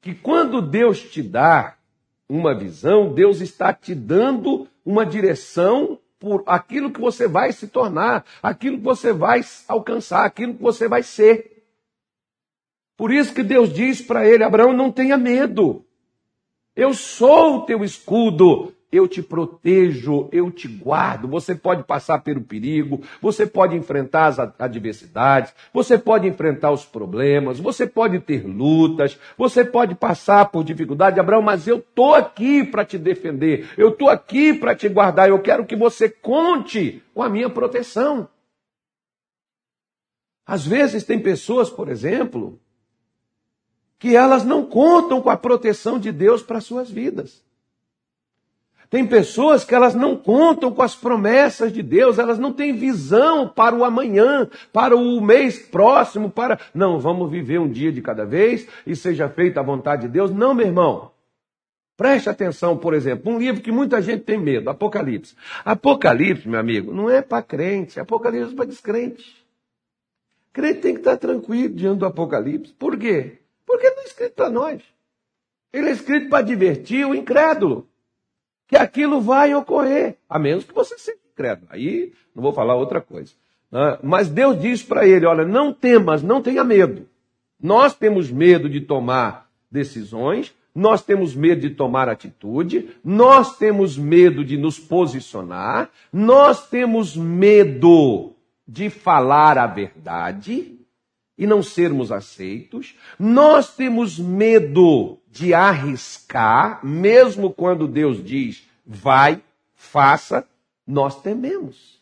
que 0.00 0.14
quando 0.14 0.62
Deus 0.62 0.98
te 0.98 1.22
dá 1.22 1.76
uma 2.26 2.58
visão, 2.58 3.12
Deus 3.12 3.42
está 3.42 3.70
te 3.70 3.94
dando 3.94 4.66
uma 4.82 5.04
direção 5.04 6.00
por 6.18 6.42
aquilo 6.46 6.90
que 6.90 6.98
você 6.98 7.28
vai 7.28 7.52
se 7.52 7.68
tornar, 7.68 8.24
aquilo 8.42 8.78
que 8.78 8.82
você 8.82 9.12
vai 9.12 9.42
alcançar, 9.68 10.24
aquilo 10.24 10.54
que 10.54 10.62
você 10.62 10.88
vai 10.88 11.02
ser. 11.02 11.66
Por 12.96 13.12
isso 13.12 13.34
que 13.34 13.42
Deus 13.42 13.74
diz 13.74 14.00
para 14.00 14.26
ele, 14.26 14.42
Abraão, 14.42 14.72
não 14.72 14.90
tenha 14.90 15.18
medo. 15.18 15.84
Eu 16.74 16.94
sou 16.94 17.56
o 17.56 17.66
teu 17.66 17.84
escudo, 17.84 18.72
eu 18.90 19.06
te 19.06 19.22
protejo, 19.22 20.28
eu 20.32 20.50
te 20.50 20.66
guardo. 20.66 21.28
Você 21.28 21.54
pode 21.54 21.84
passar 21.84 22.20
pelo 22.20 22.40
perigo, 22.40 23.02
você 23.20 23.46
pode 23.46 23.76
enfrentar 23.76 24.26
as 24.26 24.38
adversidades, 24.38 25.54
você 25.72 25.98
pode 25.98 26.26
enfrentar 26.26 26.70
os 26.70 26.84
problemas, 26.84 27.60
você 27.60 27.86
pode 27.86 28.18
ter 28.20 28.46
lutas, 28.46 29.18
você 29.36 29.64
pode 29.64 29.94
passar 29.94 30.46
por 30.46 30.64
dificuldade, 30.64 31.20
Abraão, 31.20 31.42
mas 31.42 31.68
eu 31.68 31.78
estou 31.78 32.14
aqui 32.14 32.64
para 32.64 32.84
te 32.84 32.96
defender, 32.96 33.68
eu 33.76 33.90
estou 33.90 34.08
aqui 34.08 34.54
para 34.54 34.74
te 34.74 34.88
guardar, 34.88 35.28
eu 35.28 35.40
quero 35.40 35.66
que 35.66 35.76
você 35.76 36.08
conte 36.08 37.02
com 37.14 37.22
a 37.22 37.28
minha 37.28 37.50
proteção. 37.50 38.28
Às 40.46 40.66
vezes 40.66 41.04
tem 41.04 41.20
pessoas, 41.20 41.68
por 41.68 41.90
exemplo, 41.90 42.58
que 43.98 44.16
elas 44.16 44.44
não 44.44 44.64
contam 44.64 45.20
com 45.20 45.28
a 45.28 45.36
proteção 45.36 45.98
de 45.98 46.10
Deus 46.10 46.42
para 46.42 46.58
suas 46.58 46.90
vidas. 46.90 47.46
Tem 48.90 49.06
pessoas 49.06 49.64
que 49.64 49.74
elas 49.74 49.94
não 49.94 50.16
contam 50.16 50.72
com 50.72 50.82
as 50.82 50.94
promessas 50.94 51.72
de 51.72 51.82
Deus, 51.82 52.18
elas 52.18 52.38
não 52.38 52.52
têm 52.52 52.72
visão 52.72 53.46
para 53.46 53.76
o 53.76 53.84
amanhã, 53.84 54.48
para 54.72 54.96
o 54.96 55.20
mês 55.20 55.58
próximo, 55.58 56.30
para. 56.30 56.58
Não, 56.72 56.98
vamos 56.98 57.30
viver 57.30 57.58
um 57.58 57.68
dia 57.68 57.92
de 57.92 58.00
cada 58.00 58.24
vez 58.24 58.66
e 58.86 58.96
seja 58.96 59.28
feita 59.28 59.60
a 59.60 59.62
vontade 59.62 60.02
de 60.02 60.08
Deus. 60.08 60.30
Não, 60.30 60.54
meu 60.54 60.66
irmão. 60.66 61.10
Preste 61.98 62.30
atenção, 62.30 62.78
por 62.78 62.94
exemplo, 62.94 63.32
um 63.32 63.38
livro 63.38 63.60
que 63.60 63.72
muita 63.72 64.00
gente 64.00 64.22
tem 64.22 64.38
medo, 64.38 64.70
Apocalipse. 64.70 65.34
Apocalipse, 65.64 66.48
meu 66.48 66.60
amigo, 66.60 66.92
não 66.92 67.10
é 67.10 67.20
para 67.20 67.42
crente, 67.42 67.98
Apocalipse 67.98 68.52
é 68.52 68.56
para 68.56 68.66
descrente. 68.66 69.44
Crente 70.52 70.80
tem 70.80 70.94
que 70.94 71.00
estar 71.00 71.16
tranquilo 71.16 71.74
diante 71.74 71.98
do 71.98 72.06
Apocalipse. 72.06 72.72
Por 72.72 72.96
quê? 72.96 73.38
Porque 73.66 73.90
não 73.90 74.02
é 74.02 74.04
escrito 74.04 74.34
para 74.34 74.48
nós. 74.48 74.80
Ele 75.72 75.88
é 75.88 75.92
escrito 75.92 76.30
para 76.30 76.42
divertir 76.42 77.04
o 77.04 77.14
incrédulo 77.14 77.86
que 78.68 78.76
aquilo 78.76 79.20
vai 79.20 79.54
ocorrer, 79.54 80.18
a 80.28 80.38
menos 80.38 80.64
que 80.64 80.74
você 80.74 80.96
seja 80.98 81.18
incrédulo. 81.32 81.66
Aí 81.70 82.12
não 82.34 82.42
vou 82.42 82.52
falar 82.52 82.76
outra 82.76 83.00
coisa. 83.00 83.32
Né? 83.72 83.98
Mas 84.02 84.28
Deus 84.28 84.60
diz 84.60 84.82
para 84.82 85.06
ele: 85.06 85.26
olha, 85.26 85.44
não 85.44 85.72
temas, 85.72 86.22
não 86.22 86.42
tenha 86.42 86.62
medo. 86.62 87.08
Nós 87.60 87.96
temos 87.96 88.30
medo 88.30 88.68
de 88.68 88.82
tomar 88.82 89.48
decisões, 89.70 90.54
nós 90.74 91.02
temos 91.02 91.34
medo 91.34 91.62
de 91.62 91.70
tomar 91.70 92.08
atitude, 92.08 92.90
nós 93.02 93.56
temos 93.56 93.98
medo 93.98 94.44
de 94.44 94.56
nos 94.56 94.78
posicionar, 94.78 95.90
nós 96.12 96.68
temos 96.68 97.16
medo 97.16 98.32
de 98.66 98.90
falar 98.90 99.58
a 99.58 99.66
verdade 99.66 100.77
e 101.38 101.46
não 101.46 101.62
sermos 101.62 102.10
aceitos, 102.10 102.96
nós 103.16 103.74
temos 103.76 104.18
medo 104.18 105.18
de 105.30 105.54
arriscar, 105.54 106.84
mesmo 106.84 107.50
quando 107.50 107.86
Deus 107.86 108.22
diz 108.22 108.66
vai, 108.84 109.40
faça, 109.74 110.44
nós 110.84 111.22
tememos. 111.22 112.00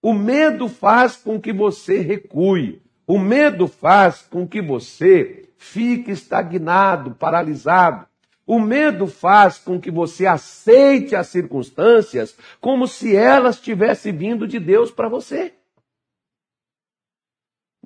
O 0.00 0.14
medo 0.14 0.68
faz 0.68 1.16
com 1.16 1.40
que 1.40 1.52
você 1.52 2.00
recue. 2.00 2.80
O 3.06 3.18
medo 3.18 3.66
faz 3.66 4.22
com 4.22 4.46
que 4.46 4.62
você 4.62 5.50
fique 5.58 6.12
estagnado, 6.12 7.10
paralisado. 7.10 8.06
O 8.46 8.58
medo 8.58 9.06
faz 9.06 9.58
com 9.58 9.78
que 9.78 9.90
você 9.90 10.24
aceite 10.24 11.14
as 11.14 11.26
circunstâncias 11.26 12.34
como 12.60 12.86
se 12.86 13.14
elas 13.14 13.60
tivessem 13.60 14.16
vindo 14.16 14.46
de 14.46 14.58
Deus 14.58 14.90
para 14.90 15.08
você. 15.08 15.52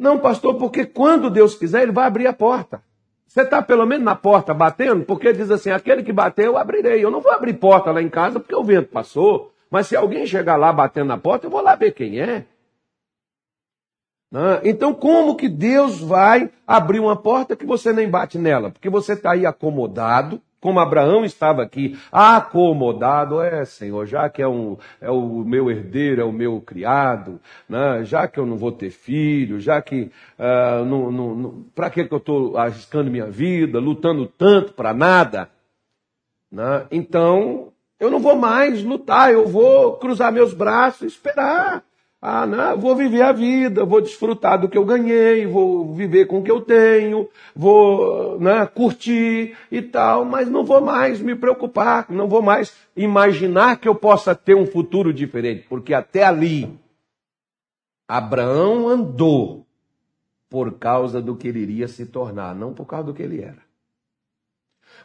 Não, 0.03 0.19
pastor, 0.19 0.57
porque 0.57 0.85
quando 0.85 1.31
Deus 1.31 1.55
quiser, 1.55 1.85
Ele 1.85 1.93
vai 1.93 2.09
abrir 2.09 2.27
a 2.27 2.33
porta. 2.33 2.83
Você 3.25 3.43
está 3.43 3.63
pelo 3.63 3.87
menos 3.87 4.05
na 4.05 4.17
porta 4.17 4.53
batendo, 4.53 5.05
porque 5.05 5.33
diz 5.33 5.49
assim: 5.49 5.71
aquele 5.71 6.03
que 6.03 6.13
bater, 6.13 6.47
eu 6.47 6.59
abrirei. 6.59 7.05
Eu 7.05 7.11
não 7.11 7.21
vou 7.21 7.31
abrir 7.31 7.55
porta 7.55 7.93
lá 7.93 8.03
em 8.03 8.09
casa 8.09 8.41
porque 8.41 8.55
o 8.55 8.65
vento 8.65 8.91
passou. 8.91 9.53
Mas 9.71 9.87
se 9.87 9.95
alguém 9.95 10.27
chegar 10.27 10.57
lá 10.57 10.73
batendo 10.73 11.07
na 11.07 11.17
porta, 11.17 11.47
eu 11.47 11.51
vou 11.51 11.63
lá 11.63 11.77
ver 11.77 11.93
quem 11.93 12.21
é. 12.21 12.45
Então, 14.65 14.93
como 14.93 15.37
que 15.37 15.49
Deus 15.49 16.01
vai 16.01 16.51
abrir 16.67 16.99
uma 16.99 17.15
porta 17.15 17.55
que 17.55 17.65
você 17.65 17.93
nem 17.93 18.11
bate 18.11 18.39
nela? 18.39 18.73
Porque 18.73 18.91
você 18.91 19.13
está 19.13 19.33
aí 19.33 19.47
acomodado, 19.47 20.43
como 20.63 20.79
Abraão 20.79 21.25
estava 21.25 21.61
aqui, 21.61 21.99
acomodado, 22.13 23.43
é 23.43 23.65
Senhor, 23.65 24.07
já 24.07 24.31
que 24.31 24.41
é, 24.41 24.47
um, 24.47 24.79
é 25.01 25.11
o 25.11 25.43
meu 25.45 25.69
herdeiro, 25.69 26.23
é 26.23 26.25
o 26.25 26.31
meu 26.31 26.61
criado, 26.61 27.41
né? 27.69 28.05
já 28.05 28.29
que 28.29 28.39
eu 28.39 28.47
não 28.47 28.57
vou 28.57 28.71
ter 28.71 28.91
filho, 28.91 29.59
já 29.59 29.83
que 29.83 30.03
uh, 30.39 30.85
não, 30.85 31.11
não, 31.11 31.35
não 31.35 31.65
para 31.75 31.91
que, 31.91 32.05
que 32.05 32.15
eu 32.15 32.19
estou 32.19 32.57
arriscando 32.57 33.11
minha 33.11 33.27
vida, 33.27 33.81
lutando 33.81 34.25
tanto 34.25 34.73
para 34.73 34.95
nada? 34.95 35.51
Né? 36.49 36.87
Então, 36.93 37.73
eu 37.99 38.09
não 38.09 38.21
vou 38.21 38.37
mais 38.37 38.85
lutar, 38.85 39.33
eu 39.33 39.49
vou 39.49 39.97
cruzar 39.97 40.33
meus 40.33 40.55
braços 40.55 41.03
e 41.03 41.07
esperar. 41.07 41.83
Ah, 42.25 42.47
não, 42.47 42.79
vou 42.79 42.95
viver 42.95 43.23
a 43.23 43.33
vida, 43.33 43.85
vou 43.85 44.01
desfrutar 44.01 44.61
do 44.61 44.69
que 44.69 44.79
eu 44.79 44.85
ganhei, 44.85 45.45
vou 45.45 45.93
viver 45.93 46.27
com 46.27 46.39
o 46.39 46.43
que 46.45 46.53
eu 46.53 46.61
tenho, 46.61 47.29
vou 47.53 48.39
né, 48.39 48.65
curtir 48.65 49.57
e 49.73 49.83
tal, 49.83 50.25
mas 50.25 50.49
não 50.49 50.65
vou 50.65 50.81
mais 50.81 51.21
me 51.21 51.35
preocupar, 51.35 52.07
não 52.09 52.29
vou 52.29 52.41
mais 52.41 52.73
imaginar 52.97 53.81
que 53.81 53.89
eu 53.89 53.95
possa 53.97 54.37
ter 54.37 54.55
um 54.55 54.67
futuro 54.67 55.13
diferente, 55.13 55.67
porque 55.69 55.93
até 55.93 56.23
ali 56.23 56.73
Abraão 58.07 58.87
andou 58.87 59.67
por 60.49 60.79
causa 60.79 61.21
do 61.21 61.35
que 61.35 61.49
ele 61.49 61.61
iria 61.61 61.89
se 61.89 62.07
tornar, 62.07 62.55
não 62.55 62.73
por 62.73 62.85
causa 62.85 63.07
do 63.07 63.15
que 63.15 63.23
ele 63.23 63.41
era. 63.41 63.63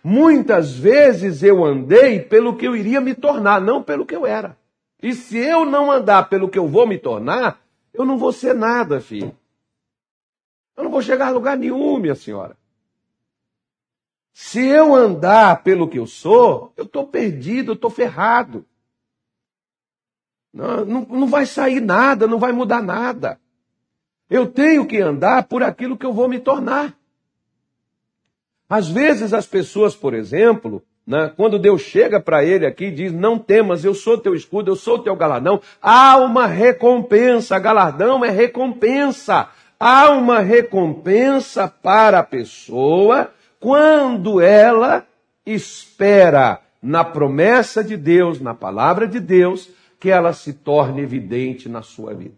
Muitas 0.04 0.78
vezes 0.78 1.42
eu 1.42 1.64
andei 1.64 2.20
pelo 2.20 2.58
que 2.58 2.68
eu 2.68 2.76
iria 2.76 3.00
me 3.00 3.16
tornar, 3.16 3.62
não 3.62 3.82
pelo 3.82 4.06
que 4.06 4.16
eu 4.16 4.26
era. 4.26 4.57
E 5.02 5.14
se 5.14 5.38
eu 5.38 5.66
não 5.66 5.92
andar 5.92 6.30
pelo 6.30 6.50
que 6.50 6.58
eu 6.58 6.68
vou 6.68 6.88
me 6.88 6.98
tornar, 6.98 7.62
eu 7.94 8.06
não 8.06 8.18
vou 8.18 8.32
ser 8.32 8.54
nada, 8.54 9.00
filho. 9.00 9.36
Eu 10.76 10.84
não 10.84 10.92
vou 10.92 11.02
chegar 11.02 11.28
a 11.28 11.32
lugar 11.32 11.58
nenhum, 11.58 11.98
minha 12.00 12.16
senhora. 12.16 12.58
Se 14.32 14.64
eu 14.64 14.94
andar 14.94 15.64
pelo 15.64 15.88
que 15.88 15.98
eu 15.98 16.06
sou, 16.06 16.72
eu 16.78 16.86
estou 16.86 17.08
perdido, 17.08 17.72
eu 17.72 17.76
estou 17.76 17.90
ferrado. 17.90 18.66
Não, 20.54 20.86
não, 20.86 21.02
não 21.02 21.28
vai 21.28 21.46
sair 21.46 21.82
nada, 21.82 22.28
não 22.28 22.38
vai 22.38 22.52
mudar 22.52 22.82
nada. 22.82 23.40
Eu 24.30 24.52
tenho 24.52 24.86
que 24.86 25.00
andar 25.00 25.48
por 25.48 25.64
aquilo 25.64 25.98
que 25.98 26.06
eu 26.06 26.14
vou 26.14 26.28
me 26.28 26.40
tornar. 26.40 26.96
Às 28.70 28.88
vezes 28.88 29.34
as 29.34 29.48
pessoas, 29.48 29.96
por 29.96 30.14
exemplo, 30.14 30.84
né, 31.08 31.32
quando 31.38 31.58
Deus 31.58 31.82
chega 31.84 32.20
para 32.20 32.44
ele 32.44 32.66
aqui 32.66 32.88
e 32.88 32.92
diz: 32.92 33.14
Não 33.14 33.40
temas, 33.40 33.86
eu 33.86 33.94
sou 33.94 34.18
teu 34.18 34.36
escudo, 34.36 34.72
eu 34.72 34.76
sou 34.76 35.00
teu 35.00 35.16
galardão, 35.16 35.62
há 35.82 36.18
uma 36.18 36.46
recompensa. 36.46 37.58
Galardão 37.58 38.26
é 38.26 38.30
recompensa. 38.30 39.50
Há 39.80 40.10
uma 40.10 40.40
recompensa 40.40 41.68
para 41.68 42.20
a 42.20 42.24
pessoa 42.24 43.32
quando 43.60 44.42
ela 44.42 45.06
espera 45.46 46.60
na 46.82 47.04
promessa 47.04 47.84
de 47.84 47.96
Deus, 47.96 48.42
na 48.42 48.54
palavra 48.54 49.08
de 49.08 49.20
Deus, 49.20 49.70
que 50.00 50.10
ela 50.10 50.34
se 50.34 50.52
torne 50.52 51.02
evidente 51.02 51.70
na 51.70 51.84
sua 51.84 52.14
vida. 52.14 52.36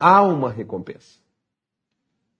Há 0.00 0.22
uma 0.22 0.50
recompensa. 0.50 1.18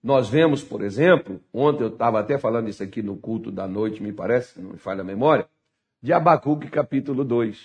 Nós 0.01 0.29
vemos, 0.29 0.63
por 0.63 0.81
exemplo, 0.81 1.41
ontem 1.53 1.83
eu 1.83 1.89
estava 1.89 2.19
até 2.19 2.37
falando 2.37 2.69
isso 2.69 2.81
aqui 2.81 3.01
no 3.01 3.17
culto 3.17 3.51
da 3.51 3.67
noite, 3.67 4.01
me 4.01 4.13
parece, 4.13 4.59
não 4.61 4.71
me 4.71 4.77
falha 4.77 5.01
a 5.01 5.03
memória, 5.03 5.47
de 6.01 6.13
Abacuque 6.13 6.69
capítulo 6.69 7.25
2. 7.25 7.59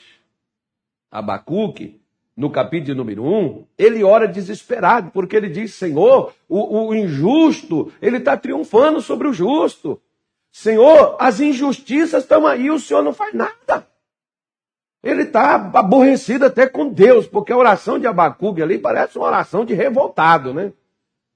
Abacuque, 1.10 2.00
no 2.36 2.50
capítulo 2.50 2.96
número 2.96 3.24
1, 3.24 3.66
ele 3.78 4.02
ora 4.02 4.26
desesperado, 4.26 5.12
porque 5.12 5.36
ele 5.36 5.48
diz, 5.48 5.74
Senhor, 5.74 6.34
o, 6.48 6.88
o 6.88 6.94
injusto, 6.94 7.92
ele 8.02 8.16
está 8.16 8.36
triunfando 8.36 9.00
sobre 9.00 9.28
o 9.28 9.32
justo. 9.32 10.02
Senhor, 10.50 11.16
as 11.20 11.38
injustiças 11.38 12.24
estão 12.24 12.44
aí, 12.44 12.68
o 12.68 12.80
Senhor 12.80 13.02
não 13.02 13.12
faz 13.12 13.32
nada. 13.32 13.86
Ele 15.04 15.22
está 15.22 15.54
aborrecido 15.54 16.46
até 16.46 16.66
com 16.66 16.88
Deus, 16.88 17.28
porque 17.28 17.52
a 17.52 17.56
oração 17.56 17.98
de 17.98 18.08
Abacuque 18.08 18.62
ali 18.62 18.78
parece 18.78 19.18
uma 19.18 19.28
oração 19.28 19.64
de 19.64 19.74
revoltado, 19.74 20.52
né? 20.52 20.72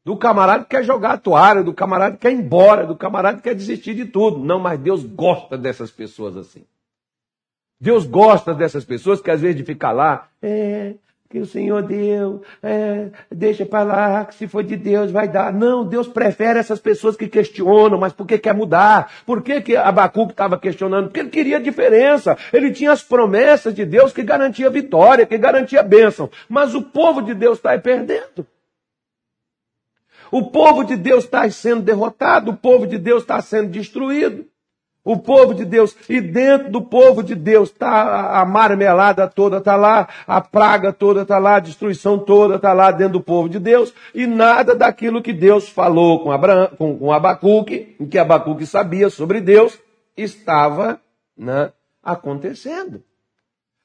Do 0.04 0.16
camarada 0.16 0.64
que 0.64 0.70
quer 0.70 0.84
jogar 0.84 1.12
a 1.12 1.18
toalha, 1.18 1.62
do 1.62 1.74
camarada 1.74 2.16
que 2.16 2.22
quer 2.22 2.32
ir 2.32 2.38
embora, 2.38 2.86
do 2.86 2.96
camarada 2.96 3.36
que 3.36 3.44
quer 3.44 3.54
desistir 3.54 3.94
de 3.94 4.06
tudo. 4.06 4.38
Não, 4.38 4.58
mas 4.58 4.78
Deus 4.78 5.04
gosta 5.04 5.58
dessas 5.58 5.90
pessoas 5.90 6.36
assim. 6.36 6.64
Deus 7.80 8.06
gosta 8.06 8.54
dessas 8.54 8.84
pessoas 8.84 9.20
que 9.20 9.30
às 9.30 9.40
vezes 9.40 9.56
de 9.56 9.64
ficar 9.64 9.92
lá, 9.92 10.28
é, 10.42 10.94
que 11.30 11.38
o 11.38 11.46
Senhor 11.46 11.82
deu, 11.82 12.42
é, 12.62 13.08
deixa 13.30 13.66
para 13.66 13.84
lá, 13.84 14.24
que 14.24 14.34
se 14.34 14.48
for 14.48 14.64
de 14.64 14.76
Deus 14.76 15.10
vai 15.10 15.28
dar. 15.28 15.52
Não, 15.52 15.84
Deus 15.84 16.08
prefere 16.08 16.58
essas 16.58 16.80
pessoas 16.80 17.16
que 17.16 17.28
questionam, 17.28 17.98
mas 17.98 18.14
por 18.14 18.26
que 18.26 18.38
quer 18.38 18.54
mudar? 18.54 19.12
Por 19.26 19.42
que, 19.42 19.60
que 19.60 19.76
Abacuque 19.76 20.32
estava 20.32 20.58
questionando? 20.58 21.04
Porque 21.04 21.20
ele 21.20 21.28
queria 21.28 21.60
diferença. 21.60 22.36
Ele 22.50 22.72
tinha 22.72 22.92
as 22.92 23.02
promessas 23.02 23.74
de 23.74 23.84
Deus 23.84 24.12
que 24.12 24.22
garantia 24.22 24.70
vitória, 24.70 25.26
que 25.26 25.36
garantia 25.36 25.82
bênção. 25.82 26.30
Mas 26.48 26.74
o 26.74 26.82
povo 26.82 27.20
de 27.20 27.34
Deus 27.34 27.58
está 27.58 27.78
perdendo. 27.78 28.46
O 30.30 30.50
povo 30.50 30.84
de 30.84 30.96
Deus 30.96 31.24
está 31.24 31.48
sendo 31.50 31.82
derrotado, 31.82 32.50
o 32.50 32.56
povo 32.56 32.86
de 32.86 32.98
Deus 32.98 33.22
está 33.22 33.40
sendo 33.40 33.70
destruído. 33.70 34.46
O 35.04 35.16
povo 35.16 35.54
de 35.54 35.64
Deus, 35.64 35.96
e 36.06 36.20
dentro 36.20 36.70
do 36.70 36.82
povo 36.82 37.22
de 37.22 37.34
Deus 37.34 37.70
está 37.70 38.38
a 38.38 38.44
marmelada 38.44 39.26
toda, 39.26 39.56
está 39.56 39.74
lá, 39.74 40.06
a 40.26 40.38
praga 40.38 40.92
toda 40.92 41.22
está 41.22 41.38
lá, 41.38 41.56
a 41.56 41.60
destruição 41.60 42.18
toda 42.18 42.56
está 42.56 42.74
lá 42.74 42.90
dentro 42.90 43.14
do 43.14 43.22
povo 43.22 43.48
de 43.48 43.58
Deus, 43.58 43.94
e 44.14 44.26
nada 44.26 44.74
daquilo 44.74 45.22
que 45.22 45.32
Deus 45.32 45.66
falou 45.66 46.22
com, 46.22 46.30
Abraão, 46.30 46.68
com, 46.76 46.98
com 46.98 47.10
Abacuque, 47.10 47.96
que 48.10 48.18
Abacuque 48.18 48.66
sabia 48.66 49.08
sobre 49.08 49.40
Deus, 49.40 49.78
estava 50.14 51.00
né, 51.34 51.72
acontecendo. 52.02 53.02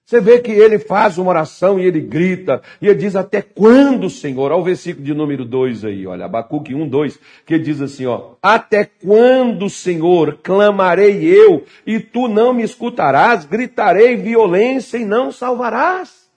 Você 0.06 0.20
vê 0.20 0.40
que 0.40 0.52
ele 0.52 0.78
faz 0.80 1.18
uma 1.18 1.30
oração 1.30 1.80
e 1.80 1.86
ele 1.86 2.02
grita, 2.02 2.62
e 2.82 2.88
ele 2.88 3.00
diz 3.00 3.16
até 3.16 3.42
quando, 3.42 4.10
Senhor? 4.10 4.52
Olha 4.52 4.62
o 4.62 4.64
versículo 4.64 5.06
de 5.06 5.14
número 5.14 5.46
2 5.46 5.86
aí, 5.86 6.06
olha, 6.06 6.26
Abacuque 6.26 6.76
1, 6.76 6.90
2, 6.90 7.20
que 7.46 7.58
diz 7.58 7.82
assim, 7.82 8.06
ó, 8.06 8.36
até 8.42 8.84
quando, 8.84 9.70
Senhor, 9.70 10.40
clamarei 10.44 11.24
eu, 11.24 11.64
e 11.88 12.02
tu 12.02 12.28
não 12.28 12.54
me 12.54 12.64
escutarás, 12.64 13.46
gritarei 13.46 14.18
violência 14.18 14.98
e 14.98 15.06
não 15.06 15.32
salvarás. 15.32 16.30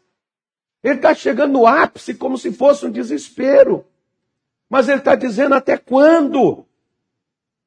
Ele 0.83 0.95
está 0.95 1.13
chegando 1.13 1.55
no 1.55 1.67
ápice 1.67 2.15
como 2.15 2.39
se 2.39 2.53
fosse 2.53 2.87
um 2.87 2.91
desespero. 2.91 3.85
Mas 4.71 4.89
ele 4.89 4.99
está 4.99 5.17
dizendo 5.17 5.57
até 5.57 5.77
quando? 5.77 6.65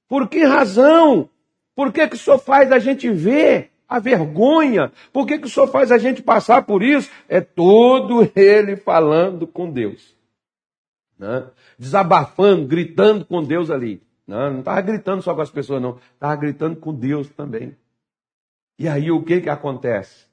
Por 0.07 0.29
que 0.29 0.45
razão? 0.45 1.29
Por 1.75 1.91
que, 1.91 2.07
que 2.07 2.15
o 2.15 2.17
Senhor 2.17 2.39
faz 2.39 2.71
a 2.71 2.79
gente 2.79 3.09
ver 3.09 3.68
a 3.89 3.97
vergonha. 3.99 4.91
Por 5.11 5.25
que, 5.25 5.39
que 5.39 5.47
o 5.47 5.49
Senhor 5.49 5.67
faz 5.67 5.91
a 5.91 5.97
gente 5.97 6.21
passar 6.21 6.61
por 6.61 6.83
isso? 6.83 7.09
É 7.27 7.41
todo 7.41 8.31
ele 8.35 8.75
falando 8.75 9.47
com 9.47 9.69
Deus. 9.69 10.15
Né? 11.17 11.49
Desabafando, 11.77 12.67
gritando 12.67 13.25
com 13.25 13.43
Deus 13.43 13.71
ali. 13.71 14.01
Não 14.27 14.59
estava 14.59 14.79
gritando 14.81 15.23
só 15.23 15.33
com 15.33 15.41
as 15.41 15.49
pessoas, 15.49 15.81
não. 15.81 15.97
Estava 16.13 16.35
gritando 16.35 16.75
com 16.75 16.93
Deus 16.93 17.27
também. 17.29 17.75
E 18.77 18.87
aí 18.87 19.09
o 19.09 19.23
que, 19.23 19.41
que 19.41 19.49
acontece? 19.49 20.27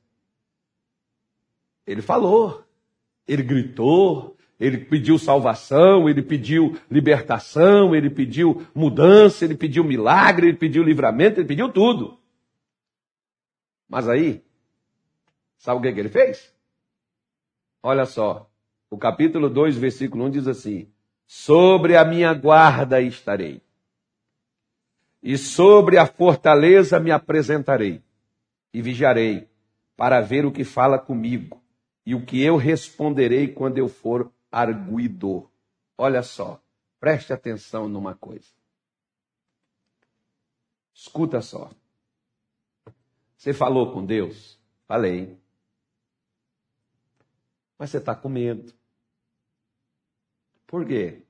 Ele 1.87 2.03
falou, 2.03 2.63
ele 3.27 3.43
gritou, 3.43 4.37
ele 4.61 4.79
pediu 4.79 5.19
salvação, 5.19 6.09
ele 6.09 6.21
pediu 6.21 6.77
libertação, 6.91 7.95
ele 7.95 8.11
pediu 8.11 8.67
mudança, 8.75 9.45
ele 9.45 9.55
pediu 9.55 9.83
milagre, 9.83 10.49
ele 10.49 10.57
pediu 10.57 10.83
livramento, 10.83 11.41
ele 11.41 11.49
pediu 11.49 11.71
tudo. 11.71 12.19
Mas 13.89 14.09
aí, 14.09 14.45
sabe 15.57 15.79
o 15.79 15.83
que, 15.83 15.93
que 15.93 16.01
ele 16.01 16.09
fez? 16.09 16.53
Olha 17.83 18.05
só, 18.05 18.51
o 18.91 18.99
capítulo 18.99 19.49
2, 19.49 19.77
versículo 19.77 20.25
1 20.25 20.31
diz 20.31 20.49
assim: 20.49 20.91
Sobre 21.27 21.97
a 21.97 22.05
minha 22.05 22.35
guarda 22.35 23.01
estarei, 23.01 23.63
e 25.23 25.39
sobre 25.39 25.99
a 25.99 26.07
fortaleza 26.07 26.99
me 26.99 27.11
apresentarei, 27.11 28.03
e 28.73 28.83
vigiarei, 28.83 29.49
para 29.97 30.21
ver 30.21 30.45
o 30.45 30.53
que 30.53 30.65
fala 30.65 30.99
comigo, 30.99 31.63
e 32.05 32.15
o 32.15 32.25
que 32.25 32.43
eu 32.43 32.57
responderei 32.57 33.49
quando 33.49 33.79
eu 33.79 33.89
for 33.89 34.33
arguidor. 34.51 35.51
Olha 35.97 36.23
só, 36.23 36.61
preste 37.01 37.33
atenção 37.33 37.89
numa 37.89 38.15
coisa. 38.15 38.49
Escuta 40.93 41.41
só. 41.41 41.71
Você 43.37 43.53
falou 43.53 43.93
com 43.93 44.05
Deus? 44.05 44.59
Falei. 44.87 45.39
Mas 47.79 47.91
você 47.91 47.99
está 47.99 48.15
com 48.15 48.29
medo. 48.29 48.73
Por 50.67 50.87
quê? 50.87 51.23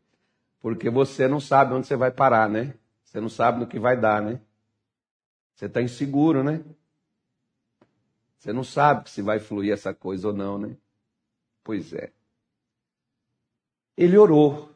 Porque 0.60 0.88
você 0.88 1.28
não 1.28 1.40
sabe 1.40 1.74
onde 1.74 1.86
você 1.86 1.96
vai 1.96 2.10
parar, 2.10 2.48
né? 2.48 2.74
Você 3.04 3.20
não 3.20 3.28
sabe 3.28 3.60
no 3.60 3.66
que 3.66 3.78
vai 3.78 3.98
dar, 3.98 4.22
né? 4.22 4.40
Você 5.54 5.66
está 5.66 5.80
inseguro, 5.80 6.42
né? 6.42 6.64
Você 8.38 8.52
não 8.52 8.64
sabe 8.64 9.08
se 9.10 9.22
vai 9.22 9.38
fluir 9.38 9.72
essa 9.72 9.94
coisa 9.94 10.28
ou 10.28 10.34
não, 10.34 10.58
né? 10.58 10.76
Pois 11.64 11.92
é. 11.92 12.12
Ele 13.96 14.16
orou, 14.18 14.70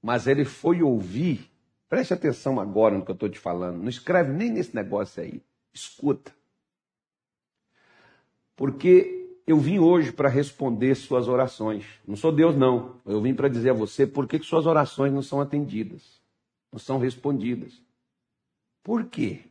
mas 0.00 0.26
ele 0.26 0.44
foi 0.44 0.82
ouvir. 0.82 1.50
Preste 1.88 2.14
atenção 2.14 2.60
agora 2.60 2.96
no 2.96 3.04
que 3.04 3.10
eu 3.10 3.14
estou 3.14 3.28
te 3.28 3.38
falando. 3.38 3.78
Não 3.78 3.88
escreve 3.88 4.32
nem 4.32 4.50
nesse 4.50 4.74
negócio 4.74 5.22
aí. 5.22 5.42
Escuta. 5.72 6.35
Porque 8.56 9.38
eu 9.46 9.58
vim 9.58 9.78
hoje 9.78 10.10
para 10.10 10.28
responder 10.28 10.94
suas 10.96 11.28
orações. 11.28 11.84
Não 12.06 12.16
sou 12.16 12.32
Deus, 12.32 12.56
não. 12.56 12.96
Eu 13.04 13.20
vim 13.20 13.34
para 13.34 13.48
dizer 13.48 13.70
a 13.70 13.74
você 13.74 14.06
por 14.06 14.26
que, 14.26 14.38
que 14.38 14.46
suas 14.46 14.66
orações 14.66 15.12
não 15.12 15.22
são 15.22 15.40
atendidas, 15.40 16.20
não 16.72 16.78
são 16.78 16.98
respondidas. 16.98 17.80
Por 18.82 19.04
quê? 19.04 19.44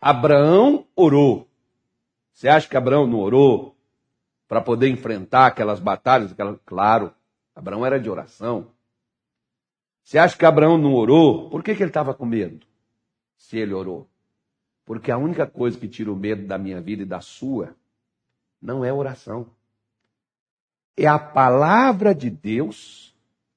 Abraão 0.00 0.86
orou. 0.96 1.46
Você 2.32 2.48
acha 2.48 2.68
que 2.68 2.76
Abraão 2.76 3.06
não 3.06 3.18
orou 3.18 3.76
para 4.48 4.62
poder 4.62 4.88
enfrentar 4.88 5.46
aquelas 5.46 5.78
batalhas? 5.78 6.32
Aquelas... 6.32 6.58
Claro, 6.64 7.12
Abraão 7.54 7.84
era 7.84 8.00
de 8.00 8.08
oração. 8.08 8.68
Você 10.02 10.16
acha 10.16 10.38
que 10.38 10.46
Abraão 10.46 10.78
não 10.78 10.94
orou? 10.94 11.50
Por 11.50 11.62
que, 11.62 11.74
que 11.74 11.82
ele 11.82 11.90
estava 11.90 12.14
com 12.14 12.24
medo? 12.24 12.66
Se 13.36 13.58
ele 13.58 13.74
orou. 13.74 14.08
Porque 14.86 15.10
a 15.10 15.18
única 15.18 15.46
coisa 15.46 15.78
que 15.78 15.86
tira 15.86 16.10
o 16.10 16.16
medo 16.16 16.46
da 16.46 16.56
minha 16.56 16.80
vida 16.80 17.02
e 17.02 17.06
da 17.06 17.20
sua 17.20 17.76
não 18.60 18.84
é 18.84 18.92
oração. 18.92 19.46
É 20.96 21.06
a 21.06 21.18
palavra 21.18 22.14
de 22.14 22.28
Deus, 22.28 23.14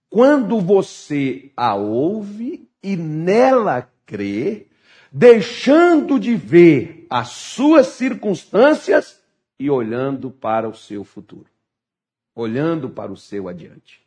quando 0.10 0.62
você 0.62 1.52
a 1.58 1.76
ouve 1.76 2.70
e 2.82 2.96
nela 2.96 3.90
crê, 4.06 4.68
deixando 5.12 6.20
de 6.20 6.36
ver 6.36 7.06
as 7.10 7.30
suas 7.30 7.88
circunstâncias 7.88 9.22
e 9.60 9.70
olhando 9.70 10.32
para 10.32 10.70
o 10.70 10.76
seu 10.76 11.04
futuro, 11.04 11.50
olhando 12.34 12.90
para 12.90 13.12
o 13.12 13.18
seu 13.18 13.48
adiante. 13.48 14.02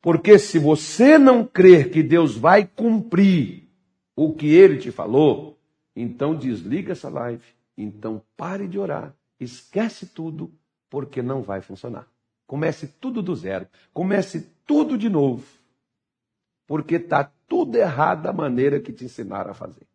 Porque 0.00 0.38
se 0.38 0.58
você 0.58 1.18
não 1.18 1.44
crer 1.44 1.90
que 1.90 2.02
Deus 2.02 2.36
vai 2.36 2.66
cumprir 2.66 3.68
o 4.14 4.32
que 4.34 4.46
ele 4.46 4.78
te 4.78 4.90
falou, 4.90 5.58
então 5.94 6.36
desliga 6.36 6.92
essa 6.92 7.08
live 7.08 7.55
então 7.76 8.22
pare 8.36 8.66
de 8.66 8.78
orar 8.78 9.14
esquece 9.38 10.06
tudo, 10.06 10.52
porque 10.88 11.22
não 11.22 11.42
vai 11.42 11.60
funcionar. 11.60 12.06
Comece 12.46 12.86
tudo 12.86 13.22
do 13.22 13.34
zero. 13.34 13.66
Comece 13.92 14.52
tudo 14.66 14.96
de 14.96 15.08
novo. 15.08 15.44
Porque 16.66 16.96
está 16.96 17.30
tudo 17.46 17.76
errado 17.76 18.22
da 18.22 18.32
maneira 18.32 18.80
que 18.80 18.92
te 18.92 19.04
ensinaram 19.04 19.50
a 19.50 19.54
fazer. 19.54 19.86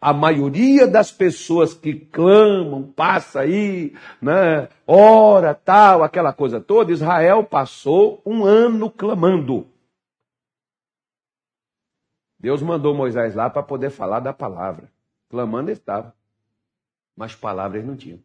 A 0.00 0.12
maioria 0.12 0.86
das 0.86 1.10
pessoas 1.10 1.72
que 1.72 1.94
clamam, 1.94 2.92
passa 2.92 3.40
aí, 3.40 3.96
né, 4.20 4.68
ora, 4.86 5.54
tal, 5.54 6.02
aquela 6.02 6.32
coisa 6.32 6.60
toda, 6.60 6.92
Israel 6.92 7.42
passou 7.44 8.20
um 8.24 8.44
ano 8.44 8.90
clamando. 8.90 9.66
Deus 12.38 12.62
mandou 12.62 12.94
Moisés 12.94 13.34
lá 13.34 13.48
para 13.48 13.62
poder 13.62 13.90
falar 13.90 14.20
da 14.20 14.32
palavra. 14.32 14.92
Clamando 15.28 15.70
estava, 15.70 16.14
mas 17.16 17.34
palavras 17.34 17.84
não 17.84 17.96
tinham. 17.96 18.20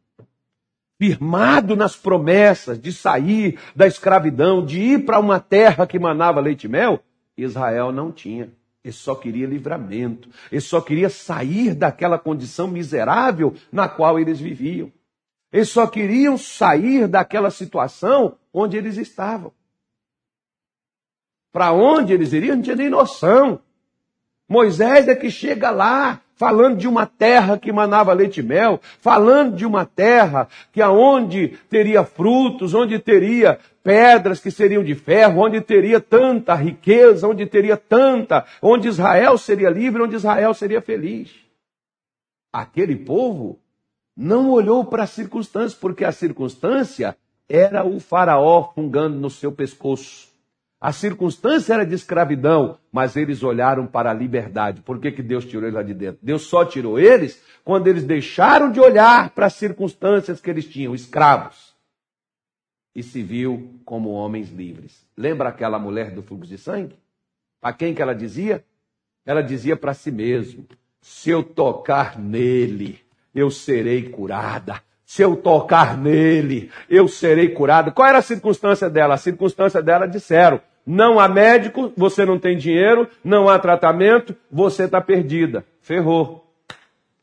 Firmado 1.00 1.76
nas 1.76 1.96
promessas 1.96 2.80
de 2.80 2.92
sair 2.92 3.58
da 3.76 3.88
escravidão, 3.88 4.64
de 4.64 4.80
ir 4.80 5.06
para 5.06 5.20
uma 5.20 5.40
terra 5.40 5.88
que 5.88 5.98
manava 5.98 6.40
leite 6.40 6.66
e 6.66 6.68
mel, 6.68 7.02
Israel 7.36 7.92
não 7.92 8.12
tinha. 8.12 8.52
Ele 8.84 8.94
só 8.94 9.16
queria 9.16 9.48
livramento. 9.48 10.30
Ele 10.52 10.62
só 10.62 10.82
queria 10.82 11.10
sair 11.10 11.74
daquela 11.74 12.20
condição 12.20 12.68
miserável 12.68 13.56
na 13.72 13.88
qual 13.88 14.20
eles 14.20 14.40
viviam. 14.40 14.92
Eles 15.52 15.70
só 15.70 15.86
queriam 15.88 16.38
sair 16.38 17.08
daquela 17.08 17.52
situação 17.52 18.38
onde 18.54 18.78
eles 18.78 18.98
estavam. 18.98 19.52
Para 21.52 21.74
onde 21.74 22.14
eles 22.14 22.32
iriam, 22.32 22.56
não 22.56 22.64
tinha 22.64 22.76
nem 22.76 22.90
noção. 22.90 23.60
Moisés 24.48 25.08
é 25.08 25.16
que 25.16 25.30
chega 25.30 25.70
lá, 25.70 26.22
falando 26.42 26.76
de 26.76 26.88
uma 26.88 27.06
terra 27.06 27.56
que 27.56 27.72
manava 27.72 28.12
leite 28.14 28.40
e 28.40 28.44
mel, 28.44 28.82
falando 29.00 29.56
de 29.56 29.64
uma 29.64 29.86
terra 29.86 30.48
que 30.72 30.82
aonde 30.82 31.50
teria 31.70 32.04
frutos, 32.04 32.74
onde 32.74 32.98
teria 32.98 33.60
pedras 33.84 34.40
que 34.40 34.50
seriam 34.50 34.84
de 34.84 34.96
ferro, 34.96 35.44
onde 35.44 35.62
teria 35.62 36.02
tanta 36.02 36.56
riqueza, 36.56 37.28
onde 37.28 37.46
teria 37.46 37.78
tanta, 37.78 38.44
onde 38.60 38.88
Israel 38.88 39.38
seria 39.38 39.70
livre, 39.70 40.02
onde 40.02 40.16
Israel 40.16 40.52
seria 40.56 40.82
feliz. 40.82 41.32
Aquele 42.52 42.96
povo 42.96 43.60
não 44.18 44.50
olhou 44.50 44.84
para 44.84 45.04
as 45.04 45.12
circunstâncias, 45.12 45.76
porque 45.76 46.04
a 46.04 46.12
circunstância 46.12 47.16
era 47.48 47.86
o 47.86 48.00
faraó 48.00 48.72
fungando 48.74 49.16
no 49.16 49.30
seu 49.30 49.52
pescoço. 49.52 50.31
A 50.82 50.92
circunstância 50.92 51.76
era 51.76 51.86
de 51.86 51.94
escravidão, 51.94 52.80
mas 52.92 53.16
eles 53.16 53.44
olharam 53.44 53.86
para 53.86 54.10
a 54.10 54.14
liberdade. 54.14 54.82
Por 54.82 55.00
que, 55.00 55.12
que 55.12 55.22
Deus 55.22 55.46
tirou 55.46 55.66
eles 55.66 55.76
lá 55.76 55.84
de 55.84 55.94
dentro? 55.94 56.20
Deus 56.24 56.42
só 56.42 56.66
tirou 56.66 57.00
eles 57.00 57.40
quando 57.64 57.88
eles 57.88 58.04
deixaram 58.04 58.72
de 58.72 58.80
olhar 58.80 59.30
para 59.30 59.46
as 59.46 59.54
circunstâncias 59.54 60.42
que 60.42 60.50
eles 60.50 60.66
tinham, 60.66 60.96
escravos 60.96 61.72
e 62.96 63.02
se 63.02 63.22
viu 63.22 63.80
como 63.86 64.10
homens 64.10 64.50
livres. 64.50 65.06
Lembra 65.16 65.50
aquela 65.50 65.80
mulher 65.80 66.12
do 66.12 66.22
fluxo 66.22 66.50
de 66.50 66.58
sangue? 66.58 67.00
Para 67.60 67.74
quem 67.74 67.94
que 67.94 68.02
ela 68.02 68.14
dizia? 68.14 68.64
Ela 69.26 69.42
dizia 69.42 69.78
para 69.78 69.94
si 69.94 70.12
mesma: 70.12 70.64
se 71.00 71.30
eu 71.30 71.44
tocar 71.44 72.20
nele, 72.20 73.00
eu 73.34 73.50
serei 73.50 74.10
curada. 74.10 74.82
Se 75.06 75.22
eu 75.22 75.36
tocar 75.36 75.98
nele, 75.98 76.72
eu 76.90 77.06
serei 77.08 77.50
curada. 77.50 77.92
Qual 77.92 78.08
era 78.08 78.20
a 78.20 78.22
circunstância 78.22 78.90
dela? 78.90 79.16
A 79.16 79.18
circunstância 79.18 79.82
dela 79.82 80.08
disseram: 80.08 80.60
não 80.92 81.22
há 81.22 81.28
médico, 81.30 81.94
você 81.96 82.26
não 82.26 82.38
tem 82.38 82.58
dinheiro, 82.58 83.08
não 83.24 83.48
há 83.48 83.58
tratamento, 83.58 84.36
você 84.52 84.84
está 84.84 85.00
perdida. 85.00 85.64
Ferrou. 85.82 86.46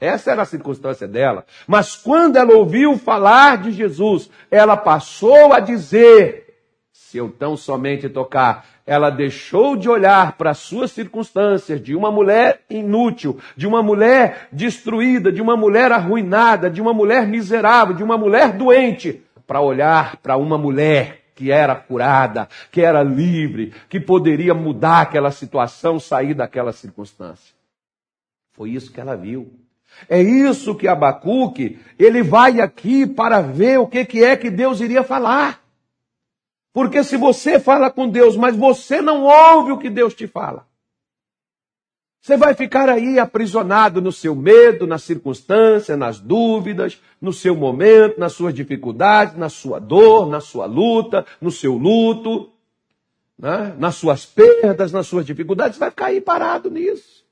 Essa 0.00 0.30
era 0.30 0.40
a 0.40 0.46
circunstância 0.46 1.06
dela. 1.06 1.44
Mas 1.66 1.94
quando 1.94 2.36
ela 2.36 2.54
ouviu 2.54 2.96
falar 2.96 3.58
de 3.58 3.72
Jesus, 3.72 4.30
ela 4.50 4.74
passou 4.74 5.52
a 5.52 5.60
dizer: 5.60 6.46
se 6.90 7.18
eu 7.18 7.30
tão 7.30 7.58
somente 7.58 8.08
tocar, 8.08 8.64
ela 8.86 9.10
deixou 9.10 9.76
de 9.76 9.86
olhar 9.86 10.32
para 10.38 10.52
as 10.52 10.58
suas 10.58 10.90
circunstâncias 10.90 11.78
de 11.78 11.94
uma 11.94 12.10
mulher 12.10 12.62
inútil, 12.70 13.38
de 13.54 13.66
uma 13.66 13.82
mulher 13.82 14.48
destruída, 14.50 15.30
de 15.30 15.42
uma 15.42 15.58
mulher 15.58 15.92
arruinada, 15.92 16.70
de 16.70 16.80
uma 16.80 16.94
mulher 16.94 17.26
miserável, 17.26 17.94
de 17.94 18.02
uma 18.02 18.16
mulher 18.16 18.52
doente, 18.52 19.22
para 19.46 19.60
olhar 19.60 20.16
para 20.22 20.38
uma 20.38 20.56
mulher 20.56 21.17
que 21.38 21.52
era 21.52 21.76
curada, 21.76 22.48
que 22.72 22.80
era 22.80 23.00
livre, 23.00 23.72
que 23.88 24.00
poderia 24.00 24.52
mudar 24.54 25.02
aquela 25.02 25.30
situação, 25.30 26.00
sair 26.00 26.34
daquela 26.34 26.72
circunstância. 26.72 27.54
Foi 28.54 28.70
isso 28.70 28.90
que 28.92 29.00
ela 29.00 29.16
viu. 29.16 29.48
É 30.08 30.20
isso 30.20 30.74
que 30.74 30.88
Abacuque, 30.88 31.78
ele 31.96 32.24
vai 32.24 32.60
aqui 32.60 33.06
para 33.06 33.40
ver 33.40 33.78
o 33.78 33.86
que, 33.86 34.04
que 34.04 34.24
é 34.24 34.36
que 34.36 34.50
Deus 34.50 34.80
iria 34.80 35.04
falar. 35.04 35.62
Porque 36.72 37.04
se 37.04 37.16
você 37.16 37.60
fala 37.60 37.88
com 37.88 38.08
Deus, 38.08 38.36
mas 38.36 38.56
você 38.56 39.00
não 39.00 39.22
ouve 39.22 39.70
o 39.70 39.78
que 39.78 39.88
Deus 39.88 40.14
te 40.14 40.26
fala, 40.26 40.66
você 42.20 42.36
vai 42.36 42.54
ficar 42.54 42.88
aí 42.88 43.18
aprisionado 43.18 44.02
no 44.02 44.12
seu 44.12 44.34
medo, 44.34 44.86
na 44.86 44.98
circunstância, 44.98 45.96
nas 45.96 46.18
dúvidas, 46.18 47.00
no 47.20 47.32
seu 47.32 47.54
momento, 47.56 48.18
nas 48.18 48.32
suas 48.32 48.52
dificuldades, 48.52 49.36
na 49.36 49.48
sua 49.48 49.78
dor, 49.78 50.28
na 50.28 50.40
sua 50.40 50.66
luta, 50.66 51.24
no 51.40 51.50
seu 51.50 51.74
luto, 51.74 52.50
né? 53.38 53.74
nas 53.78 53.94
suas 53.94 54.26
perdas, 54.26 54.92
nas 54.92 55.06
suas 55.06 55.24
dificuldades, 55.24 55.78
vai 55.78 55.90
ficar 55.90 56.06
aí 56.06 56.20
parado 56.20 56.70
nisso. 56.70 57.24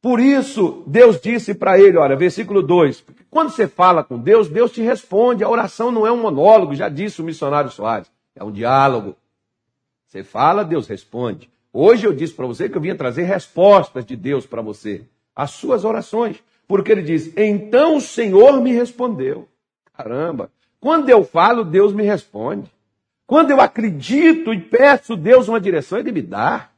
Por 0.00 0.18
isso, 0.18 0.82
Deus 0.86 1.20
disse 1.20 1.54
para 1.54 1.78
ele, 1.78 1.96
olha, 1.96 2.16
versículo 2.16 2.60
2: 2.60 3.04
quando 3.30 3.50
você 3.50 3.68
fala 3.68 4.02
com 4.02 4.18
Deus, 4.18 4.48
Deus 4.48 4.72
te 4.72 4.82
responde. 4.82 5.44
A 5.44 5.48
oração 5.48 5.92
não 5.92 6.04
é 6.04 6.10
um 6.10 6.20
monólogo, 6.20 6.74
já 6.74 6.88
disse 6.88 7.20
o 7.20 7.24
missionário 7.24 7.70
Soares, 7.70 8.10
é 8.34 8.42
um 8.42 8.50
diálogo. 8.50 9.16
Você 10.08 10.24
fala, 10.24 10.64
Deus 10.64 10.88
responde. 10.88 11.51
Hoje 11.72 12.06
eu 12.06 12.12
disse 12.12 12.34
para 12.34 12.46
você 12.46 12.68
que 12.68 12.76
eu 12.76 12.82
vinha 12.82 12.94
trazer 12.94 13.22
respostas 13.22 14.04
de 14.04 14.14
Deus 14.14 14.44
para 14.44 14.60
você, 14.60 15.02
as 15.34 15.52
suas 15.52 15.84
orações, 15.84 16.42
porque 16.68 16.92
ele 16.92 17.02
diz: 17.02 17.32
então 17.36 17.96
o 17.96 18.00
Senhor 18.00 18.60
me 18.60 18.72
respondeu. 18.72 19.48
Caramba, 19.94 20.50
quando 20.80 21.08
eu 21.08 21.24
falo, 21.24 21.64
Deus 21.64 21.92
me 21.92 22.02
responde. 22.02 22.70
Quando 23.26 23.50
eu 23.50 23.60
acredito 23.60 24.52
e 24.52 24.60
peço 24.60 25.16
Deus 25.16 25.48
uma 25.48 25.60
direção, 25.60 25.98
Ele 25.98 26.12
me 26.12 26.20
dá. 26.20 26.70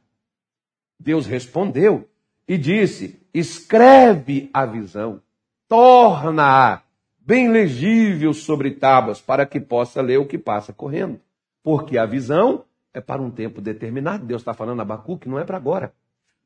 Deus 0.99 1.25
respondeu 1.25 2.07
e 2.47 2.57
disse: 2.57 3.19
escreve 3.33 4.49
a 4.53 4.65
visão, 4.65 5.21
torna-a 5.67 6.81
bem 7.19 7.49
legível 7.49 8.33
sobre 8.33 8.71
tábuas, 8.71 9.19
para 9.19 9.45
que 9.45 9.59
possa 9.59 10.01
ler 10.01 10.19
o 10.19 10.25
que 10.25 10.37
passa 10.37 10.71
correndo. 10.71 11.19
Porque 11.63 11.97
a 11.97 12.05
visão 12.05 12.63
é 12.95 13.01
para 13.01 13.21
um 13.21 13.29
tempo 13.29 13.61
determinado. 13.61 14.25
Deus 14.25 14.41
está 14.41 14.53
falando 14.53 14.79
a 14.79 14.83
Abacuque, 14.83 15.27
não 15.27 15.37
é 15.37 15.43
para 15.43 15.57
agora. 15.57 15.93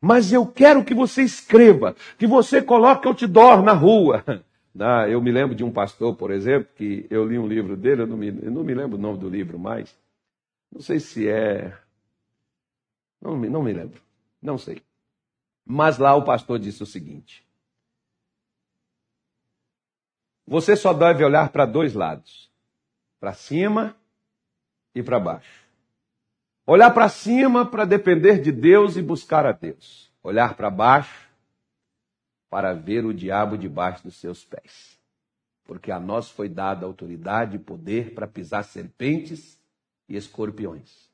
Mas 0.02 0.34
eu 0.34 0.48
quero 0.48 0.84
que 0.84 0.96
você 0.96 1.22
escreva, 1.22 1.96
que 2.18 2.26
você 2.26 2.62
coloque 2.62 3.08
outdoor 3.08 3.62
na 3.62 3.74
rua. 3.74 4.24
Ah, 4.82 5.10
eu 5.10 5.20
me 5.20 5.30
lembro 5.30 5.56
de 5.56 5.64
um 5.64 5.72
pastor, 5.72 6.16
por 6.16 6.32
exemplo, 6.32 6.70
que 6.76 7.06
eu 7.10 7.28
li 7.28 7.38
um 7.38 7.48
livro 7.48 7.76
dele, 7.76 8.04
eu 8.04 8.08
não 8.08 8.16
me, 8.16 8.28
eu 8.28 8.52
não 8.52 8.64
me 8.64 8.74
lembro 8.74 8.98
o 8.98 9.02
nome 9.02 9.18
do 9.18 9.28
livro 9.28 9.60
mais. 9.60 9.94
Não 10.72 10.80
sei 10.80 11.00
se 11.02 11.28
é. 11.28 11.76
Não 13.20 13.36
não 13.36 13.64
me 13.64 13.74
lembro. 13.74 14.00
Não 14.42 14.58
sei. 14.58 14.82
Mas 15.66 15.98
lá 15.98 16.16
o 16.16 16.24
pastor 16.24 16.60
disse 16.60 16.82
o 16.82 16.86
seguinte: 16.86 17.44
Você 20.48 20.78
só 20.78 20.94
deve 20.94 21.26
olhar 21.26 21.50
para 21.50 21.66
dois 21.66 21.94
lados, 21.94 22.50
para 23.20 23.34
cima 23.34 23.98
e 24.96 25.04
para 25.04 25.20
baixo. 25.20 25.69
Olhar 26.70 26.92
para 26.92 27.10
cima 27.10 27.66
para 27.66 27.84
depender 27.84 28.40
de 28.40 28.52
Deus 28.52 28.96
e 28.96 29.02
buscar 29.02 29.44
a 29.44 29.52
Deus. 29.52 30.14
Olhar 30.22 30.54
para 30.54 30.70
baixo 30.70 31.28
para 32.48 32.74
ver 32.74 33.04
o 33.06 33.12
diabo 33.12 33.58
debaixo 33.58 34.04
dos 34.04 34.18
seus 34.18 34.46
pés. 34.46 34.96
Porque 35.66 35.92
a 35.92 36.00
nós 36.00 36.30
foi 36.30 36.48
dada 36.48 36.86
autoridade 36.86 37.56
e 37.56 37.60
poder 37.60 38.14
para 38.14 38.28
pisar 38.28 38.64
serpentes 38.64 39.60
e 40.08 40.16
escorpiões. 40.16 41.10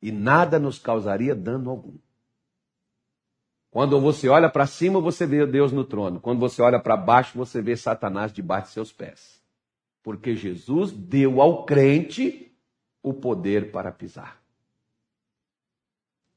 E 0.00 0.12
nada 0.12 0.56
nos 0.56 0.78
causaria 0.78 1.34
dano 1.34 1.68
algum. 1.68 1.96
Quando 3.72 4.00
você 4.00 4.28
olha 4.28 4.48
para 4.48 4.68
cima, 4.68 5.00
você 5.00 5.26
vê 5.26 5.44
Deus 5.44 5.72
no 5.72 5.84
trono. 5.84 6.20
Quando 6.20 6.38
você 6.38 6.62
olha 6.62 6.78
para 6.78 6.96
baixo, 6.96 7.36
você 7.36 7.60
vê 7.60 7.76
Satanás 7.76 8.32
debaixo 8.32 8.68
de 8.68 8.74
seus 8.74 8.92
pés. 8.92 9.42
Porque 10.00 10.36
Jesus 10.36 10.92
deu 10.92 11.42
ao 11.42 11.64
crente 11.64 12.56
o 13.02 13.12
poder 13.12 13.72
para 13.72 13.90
pisar. 13.90 14.43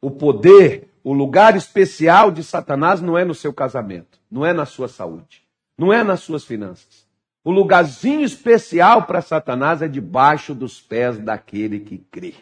O 0.08 0.12
poder, 0.12 0.88
o 1.04 1.12
lugar 1.12 1.58
especial 1.58 2.32
de 2.32 2.42
Satanás 2.42 3.02
não 3.02 3.18
é 3.18 3.26
no 3.26 3.36
seu 3.36 3.52
casamento, 3.52 4.18
não 4.32 4.46
é 4.46 4.54
na 4.54 4.66
sua 4.66 4.88
saúde, 4.88 5.44
não 5.78 5.92
é 5.92 6.02
nas 6.02 6.22
suas 6.22 6.46
finanças. 6.46 7.06
O 7.44 7.52
lugarzinho 7.52 8.24
especial 8.24 9.04
para 9.04 9.20
Satanás 9.20 9.82
é 9.82 9.88
debaixo 9.90 10.56
dos 10.56 10.80
pés 10.80 11.18
daquele 11.20 11.82
que 11.82 11.98
crê. 11.98 12.36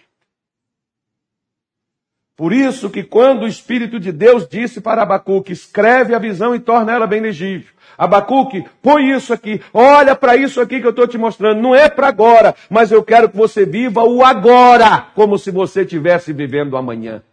Por 2.38 2.54
isso 2.54 2.88
que 2.88 3.02
quando 3.02 3.46
o 3.46 3.48
Espírito 3.48 4.00
de 4.00 4.12
Deus 4.12 4.48
disse 4.48 4.80
para 4.80 5.02
Abacuque, 5.02 5.52
escreve 5.52 6.14
a 6.14 6.20
visão 6.20 6.54
e 6.54 6.60
torna 6.60 6.92
ela 6.92 7.08
bem 7.08 7.22
legível. 7.22 7.74
Abacuque, 7.98 8.64
põe 8.80 9.10
isso 9.10 9.34
aqui, 9.34 9.60
olha 9.74 10.16
para 10.16 10.36
isso 10.36 10.62
aqui 10.62 10.80
que 10.80 10.86
eu 10.86 10.92
estou 10.92 11.08
te 11.08 11.18
mostrando. 11.18 11.64
Não 11.64 11.74
é 11.74 11.90
para 11.90 12.10
agora, 12.10 12.54
mas 12.70 12.92
eu 12.92 13.04
quero 13.04 13.28
que 13.28 13.36
você 13.36 13.66
viva 13.66 14.04
o 14.04 14.24
agora, 14.24 15.08
como 15.16 15.40
se 15.40 15.50
você 15.50 15.82
estivesse 15.82 16.32
vivendo 16.32 16.78
amanhã. 16.78 17.24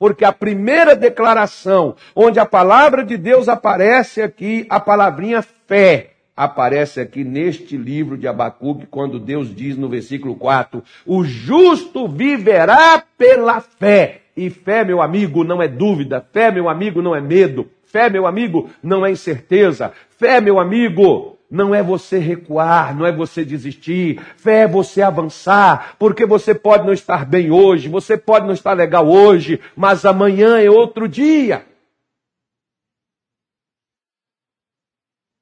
Porque 0.00 0.24
a 0.24 0.32
primeira 0.32 0.96
declaração, 0.96 1.94
onde 2.16 2.40
a 2.40 2.46
palavra 2.46 3.04
de 3.04 3.18
Deus 3.18 3.50
aparece 3.50 4.22
aqui, 4.22 4.64
a 4.70 4.80
palavrinha 4.80 5.42
fé, 5.42 6.12
aparece 6.34 7.02
aqui 7.02 7.22
neste 7.22 7.76
livro 7.76 8.16
de 8.16 8.26
Abacuque, 8.26 8.86
quando 8.86 9.20
Deus 9.20 9.54
diz 9.54 9.76
no 9.76 9.90
versículo 9.90 10.34
4: 10.36 10.82
O 11.04 11.22
justo 11.22 12.08
viverá 12.08 13.04
pela 13.18 13.60
fé. 13.60 14.22
E 14.34 14.48
fé, 14.48 14.82
meu 14.86 15.02
amigo, 15.02 15.44
não 15.44 15.60
é 15.60 15.68
dúvida, 15.68 16.26
fé, 16.32 16.50
meu 16.50 16.66
amigo, 16.70 17.02
não 17.02 17.14
é 17.14 17.20
medo, 17.20 17.68
fé, 17.84 18.08
meu 18.08 18.26
amigo, 18.26 18.70
não 18.82 19.04
é 19.04 19.10
incerteza, 19.10 19.92
fé, 20.08 20.40
meu 20.40 20.58
amigo, 20.58 21.36
não 21.50 21.74
é 21.74 21.82
você 21.82 22.18
recuar, 22.18 22.96
não 22.96 23.04
é 23.04 23.10
você 23.10 23.44
desistir, 23.44 24.20
fé 24.36 24.60
é 24.60 24.68
você 24.68 25.02
avançar, 25.02 25.96
porque 25.98 26.24
você 26.24 26.54
pode 26.54 26.86
não 26.86 26.92
estar 26.92 27.26
bem 27.26 27.50
hoje, 27.50 27.88
você 27.88 28.16
pode 28.16 28.46
não 28.46 28.54
estar 28.54 28.72
legal 28.72 29.08
hoje, 29.08 29.60
mas 29.74 30.04
amanhã 30.04 30.60
é 30.60 30.70
outro 30.70 31.08
dia. 31.08 31.66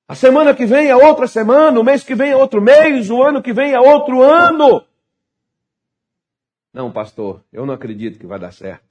A 0.09 0.15
semana 0.15 0.55
que 0.55 0.65
vem 0.65 0.89
é 0.89 0.97
outra 0.97 1.27
semana, 1.27 1.79
o 1.79 1.85
mês 1.85 2.03
que 2.03 2.15
vem 2.15 2.31
é 2.31 2.37
outro 2.37 2.63
mês, 2.63 3.11
o 3.11 3.23
ano 3.23 3.43
que 3.43 3.53
vem 3.53 3.75
é 3.75 3.81
outro 3.81 4.23
ano. 4.23 4.83
Não, 6.73 6.91
pastor, 6.91 7.45
eu 7.53 7.67
não 7.67 7.75
acredito 7.75 8.19
que 8.19 8.27
vai 8.27 8.39
dar 8.39 8.53
certo. 8.53 8.85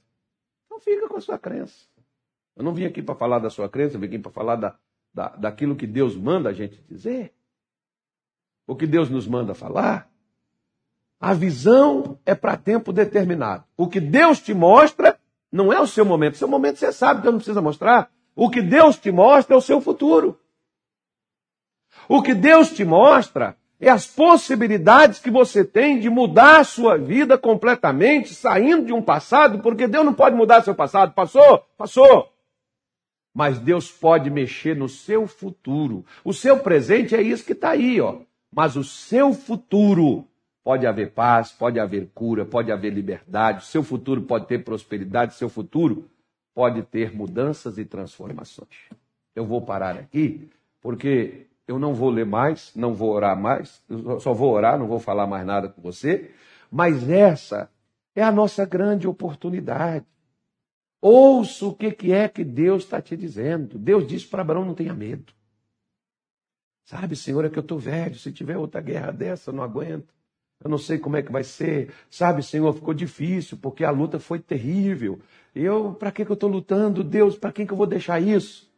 Então 0.67 0.79
fica 0.79 1.07
com 1.07 1.17
a 1.17 1.21
sua 1.21 1.39
crença. 1.39 1.87
Eu 2.55 2.63
não 2.63 2.73
vim 2.73 2.85
aqui 2.85 3.01
para 3.01 3.15
falar 3.15 3.39
da 3.39 3.49
sua 3.49 3.67
crença, 3.67 3.95
eu 3.95 3.99
vim 3.99 4.07
aqui 4.07 4.19
para 4.19 4.31
falar 4.31 4.57
da, 4.57 4.75
da, 5.17 5.29
daquilo 5.29 5.75
que 5.75 5.87
Deus 5.87 6.15
manda 6.15 6.49
a 6.49 6.53
gente 6.53 6.79
dizer. 6.87 7.33
O 8.67 8.75
que 8.75 8.85
Deus 8.85 9.09
nos 9.09 9.27
manda 9.27 9.55
falar. 9.55 10.07
A 11.19 11.33
visão 11.33 12.19
é 12.23 12.35
para 12.35 12.55
tempo 12.55 12.93
determinado. 12.93 13.63
O 13.75 13.87
que 13.87 13.99
Deus 13.99 14.39
te 14.39 14.53
mostra 14.53 15.17
não 15.51 15.73
é 15.73 15.81
o 15.81 15.87
seu 15.87 16.05
momento. 16.05 16.37
Seu 16.37 16.47
momento 16.47 16.77
você 16.77 16.91
sabe 16.91 17.25
eu 17.25 17.31
não 17.31 17.39
precisa 17.39 17.63
mostrar. 17.63 18.11
O 18.35 18.47
que 18.47 18.61
Deus 18.61 18.99
te 18.99 19.11
mostra 19.11 19.55
é 19.55 19.57
o 19.57 19.61
seu 19.61 19.81
futuro. 19.81 20.39
O 22.07 22.21
que 22.21 22.35
Deus 22.35 22.69
te 22.69 22.85
mostra 22.85 23.57
é 23.79 23.89
as 23.89 24.05
possibilidades 24.05 25.17
que 25.17 25.31
você 25.31 25.65
tem 25.65 25.99
de 25.99 26.11
mudar 26.11 26.59
a 26.59 26.63
sua 26.63 26.95
vida 26.95 27.39
completamente, 27.39 28.35
saindo 28.35 28.85
de 28.85 28.93
um 28.93 29.01
passado, 29.01 29.59
porque 29.63 29.87
Deus 29.87 30.05
não 30.05 30.13
pode 30.13 30.35
mudar 30.35 30.61
seu 30.61 30.75
passado. 30.75 31.13
Passou? 31.15 31.65
Passou. 31.75 32.36
Mas 33.37 33.59
Deus 33.59 33.91
pode 33.91 34.31
mexer 34.31 34.75
no 34.75 34.89
seu 34.89 35.27
futuro. 35.27 36.03
O 36.25 36.33
seu 36.33 36.57
presente 36.57 37.13
é 37.13 37.21
isso 37.21 37.45
que 37.45 37.51
está 37.51 37.69
aí, 37.69 38.01
ó. 38.01 38.21
Mas 38.51 38.75
o 38.75 38.83
seu 38.83 39.31
futuro 39.31 40.25
pode 40.63 40.87
haver 40.87 41.11
paz, 41.11 41.51
pode 41.51 41.79
haver 41.79 42.09
cura, 42.15 42.45
pode 42.45 42.71
haver 42.71 42.91
liberdade, 42.91 43.59
o 43.59 43.67
seu 43.67 43.83
futuro 43.83 44.23
pode 44.23 44.47
ter 44.47 44.63
prosperidade, 44.63 45.35
o 45.35 45.37
seu 45.37 45.49
futuro 45.49 46.09
pode 46.55 46.81
ter 46.81 47.15
mudanças 47.15 47.77
e 47.77 47.85
transformações. 47.85 48.89
Eu 49.35 49.45
vou 49.45 49.61
parar 49.61 49.95
aqui, 49.97 50.49
porque 50.81 51.45
eu 51.67 51.77
não 51.77 51.93
vou 51.93 52.09
ler 52.09 52.25
mais, 52.25 52.71
não 52.75 52.95
vou 52.95 53.11
orar 53.11 53.39
mais, 53.39 53.83
eu 53.87 54.19
só 54.19 54.33
vou 54.33 54.51
orar, 54.51 54.79
não 54.79 54.87
vou 54.87 54.99
falar 54.99 55.27
mais 55.27 55.45
nada 55.45 55.69
com 55.69 55.79
você, 55.79 56.31
mas 56.71 57.07
essa 57.07 57.69
é 58.15 58.23
a 58.23 58.31
nossa 58.31 58.65
grande 58.65 59.07
oportunidade. 59.07 60.07
Ouça 61.01 61.65
o 61.65 61.75
que, 61.75 61.91
que 61.91 62.11
é 62.11 62.27
que 62.27 62.43
Deus 62.43 62.83
está 62.83 63.01
te 63.01 63.15
dizendo. 63.15 63.77
Deus 63.77 64.07
disse 64.07 64.27
para 64.27 64.41
Abraão: 64.41 64.65
não 64.65 64.73
tenha 64.73 64.93
medo. 64.93 65.33
Sabe, 66.85 67.15
Senhor, 67.15 67.43
é 67.45 67.49
que 67.49 67.59
eu 67.59 67.61
estou 67.61 67.77
velho. 67.77 68.15
Se 68.15 68.31
tiver 68.31 68.57
outra 68.57 68.81
guerra 68.81 69.11
dessa, 69.11 69.49
eu 69.49 69.53
não 69.53 69.63
aguento. 69.63 70.13
Eu 70.63 70.69
não 70.69 70.77
sei 70.77 70.97
como 70.97 71.17
é 71.17 71.21
que 71.21 71.31
vai 71.31 71.43
ser. 71.43 71.93
Sabe, 72.09 72.41
Senhor, 72.41 72.73
ficou 72.73 72.93
difícil, 72.93 73.57
porque 73.57 73.83
a 73.83 73.91
luta 73.91 74.19
foi 74.19 74.39
terrível. 74.39 75.19
Eu, 75.53 75.93
para 75.93 76.11
que, 76.11 76.25
que 76.25 76.31
eu 76.31 76.35
estou 76.35 76.49
lutando? 76.49 77.03
Deus, 77.03 77.37
para 77.37 77.51
quem 77.51 77.65
que 77.65 77.73
eu 77.73 77.77
vou 77.77 77.85
deixar 77.85 78.19
isso? 78.19 78.71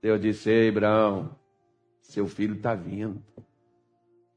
Deus 0.00 0.20
disse: 0.20 0.50
Ei, 0.50 0.68
Abraão, 0.70 1.36
seu 2.00 2.26
filho 2.26 2.56
está 2.56 2.74
vindo. 2.74 3.22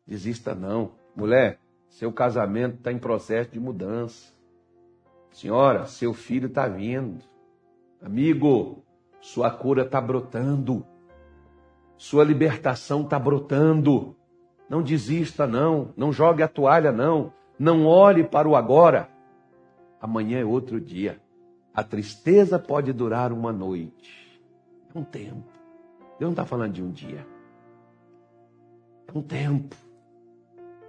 Desista 0.06 0.54
não. 0.54 0.92
Mulher, 1.16 1.60
seu 1.90 2.12
casamento 2.12 2.76
está 2.76 2.92
em 2.92 3.00
processo 3.00 3.52
de 3.52 3.60
mudança. 3.60 4.35
Senhora, 5.36 5.86
seu 5.86 6.14
filho 6.14 6.48
está 6.48 6.68
vindo. 6.68 7.24
Amigo, 8.02 8.84
sua 9.20 9.52
cura 9.52 9.84
está 9.84 10.00
brotando. 10.00 10.86
Sua 11.98 12.24
libertação 12.24 13.02
está 13.02 13.20
brotando. 13.20 14.16
Não 14.70 14.82
desista, 14.82 15.46
não. 15.46 15.94
Não 15.98 16.14
jogue 16.14 16.42
a 16.42 16.48
toalha, 16.48 16.92
não. 16.92 17.34
Não 17.60 17.86
olhe 17.86 18.24
para 18.24 18.48
o 18.48 18.56
agora. 18.56 19.10
Amanhã 20.00 20.40
é 20.40 20.46
outro 20.46 20.80
dia. 20.80 21.22
A 21.74 21.84
tristeza 21.84 22.58
pode 22.58 22.94
durar 22.94 23.34
uma 23.34 23.52
noite. 23.52 24.42
É 24.94 24.98
um 24.98 25.04
tempo. 25.04 25.52
Deus 26.18 26.30
não 26.30 26.32
está 26.32 26.46
falando 26.46 26.72
de 26.72 26.82
um 26.82 26.92
dia 26.92 27.36
um 29.16 29.22
tempo. 29.22 29.76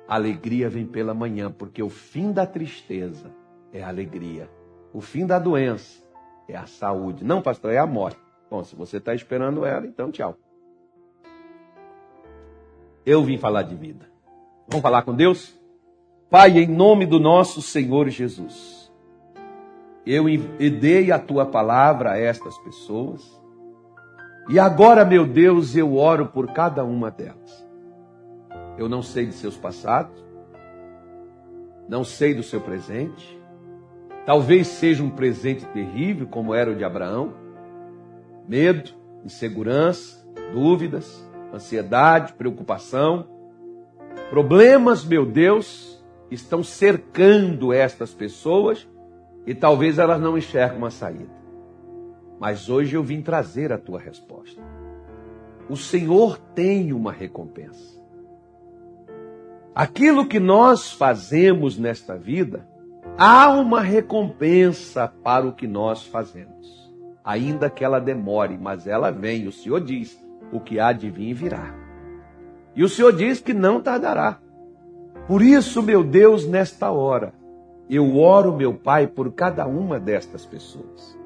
A 0.09 0.17
alegria 0.17 0.69
vem 0.69 0.87
pela 0.87 1.15
manhã, 1.15 1.51
porque 1.51 1.83
o 1.83 1.89
fim 1.89 2.33
da 2.33 2.47
tristeza 2.47 3.33
é 3.73 3.83
a 3.83 3.89
alegria. 3.89 4.51
O 4.93 5.01
fim 5.01 5.27
da 5.27 5.39
doença 5.39 6.03
é 6.49 6.57
a 6.57 6.67
saúde. 6.67 7.25
Não, 7.25 7.43
pastor, 7.43 7.73
é 7.73 7.79
a 7.79 7.87
morte. 7.87 8.21
Bom, 8.51 8.63
se 8.63 8.75
você 8.77 8.99
está 8.99 9.15
esperando 9.15 9.65
ela, 9.65 9.87
então 9.87 10.11
tchau. 10.11 10.37
Eu 13.05 13.23
vim 13.23 13.39
falar 13.39 13.63
de 13.63 13.75
vida. 13.75 14.07
Vamos 14.69 14.83
falar 14.83 15.03
com 15.03 15.15
Deus? 15.15 15.55
Pai, 16.29 16.59
em 16.59 16.67
nome 16.67 17.07
do 17.07 17.21
nosso 17.21 17.63
Senhor 17.63 18.09
Jesus, 18.09 18.93
eu 20.05 20.25
dei 20.81 21.13
a 21.13 21.19
tua 21.19 21.47
palavra 21.47 22.13
a 22.13 22.19
estas 22.19 22.59
pessoas. 22.59 23.41
E 24.49 24.59
agora, 24.59 25.05
meu 25.05 25.27
Deus, 25.27 25.77
eu 25.77 25.97
oro 25.97 26.27
por 26.27 26.53
cada 26.53 26.85
uma 26.85 27.11
delas. 27.11 27.67
Eu 28.79 28.89
não 28.89 29.03
sei 29.03 29.27
de 29.27 29.33
seus 29.33 29.57
passados, 29.57 30.25
não 31.89 32.05
sei 32.05 32.35
do 32.35 32.43
seu 32.43 32.61
presente. 32.61 33.36
Talvez 34.27 34.67
seja 34.67 35.05
um 35.05 35.09
presente 35.09 35.65
terrível, 35.67 36.27
como 36.27 36.53
era 36.53 36.73
o 36.73 36.75
de 36.75 36.83
Abraão. 36.83 37.33
Medo, 38.49 38.91
insegurança, 39.25 40.27
dúvidas, 40.53 41.25
ansiedade, 41.55 42.33
preocupação. 42.33 43.29
Problemas, 44.29 45.05
meu 45.05 45.25
Deus, 45.25 46.05
estão 46.29 46.65
cercando 46.65 47.73
estas 47.73 48.13
pessoas 48.13 48.89
e 49.47 49.55
talvez 49.55 49.97
elas 49.97 50.21
não 50.21 50.37
enxergam 50.37 50.79
uma 50.79 50.91
saída. 50.91 51.37
Mas 52.41 52.69
hoje 52.69 52.97
eu 52.97 53.05
vim 53.05 53.23
trazer 53.23 53.73
a 53.73 53.79
tua 53.79 54.01
resposta. 54.01 54.61
O 55.71 55.77
Senhor 55.77 56.37
tem 56.37 56.93
uma 56.93 57.13
recompensa. 57.13 57.97
Aquilo 59.73 60.27
que 60.27 60.41
nós 60.41 60.91
fazemos 60.91 61.79
nesta 61.79 62.17
vida, 62.17 62.67
há 63.19 63.51
uma 63.51 63.81
recompensa 63.81 65.09
para 65.23 65.47
o 65.47 65.53
que 65.53 65.67
nós 65.67 66.05
fazemos. 66.07 66.91
Ainda 67.25 67.69
que 67.69 67.85
ela 67.85 68.01
demore, 68.01 68.57
mas 68.57 68.87
ela 68.87 69.11
vem. 69.11 69.47
O 69.47 69.53
Senhor 69.53 69.81
diz: 69.81 70.19
o 70.53 70.61
que 70.61 70.79
há 70.79 70.93
de 70.93 71.11
vir 71.11 71.35
virá. 71.35 71.75
E 72.75 72.85
o 72.85 72.89
Senhor 72.89 73.13
diz 73.13 73.41
que 73.41 73.53
não 73.53 73.81
tardará. 73.81 74.39
Por 75.27 75.43
isso, 75.43 75.83
meu 75.83 76.05
Deus, 76.05 76.47
nesta 76.47 76.91
hora, 76.91 77.35
eu 77.91 78.17
oro, 78.17 78.55
meu 78.55 78.75
Pai, 78.75 79.07
por 79.07 79.33
cada 79.33 79.67
uma 79.67 79.99
destas 79.99 80.45
pessoas. 80.45 81.19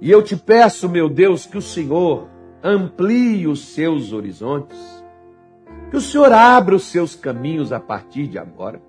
E 0.00 0.10
eu 0.10 0.22
te 0.22 0.36
peço, 0.36 0.88
meu 0.88 1.08
Deus, 1.08 1.44
que 1.44 1.58
o 1.58 1.62
Senhor 1.62 2.28
amplie 2.62 3.46
os 3.46 3.74
seus 3.74 4.12
horizontes 4.12 5.02
que 5.92 5.98
o 5.98 6.00
Senhor 6.00 6.32
abra 6.32 6.74
os 6.74 6.84
seus 6.84 7.14
caminhos 7.14 7.70
a 7.70 7.78
partir 7.78 8.26
de 8.26 8.38
agora, 8.38 8.80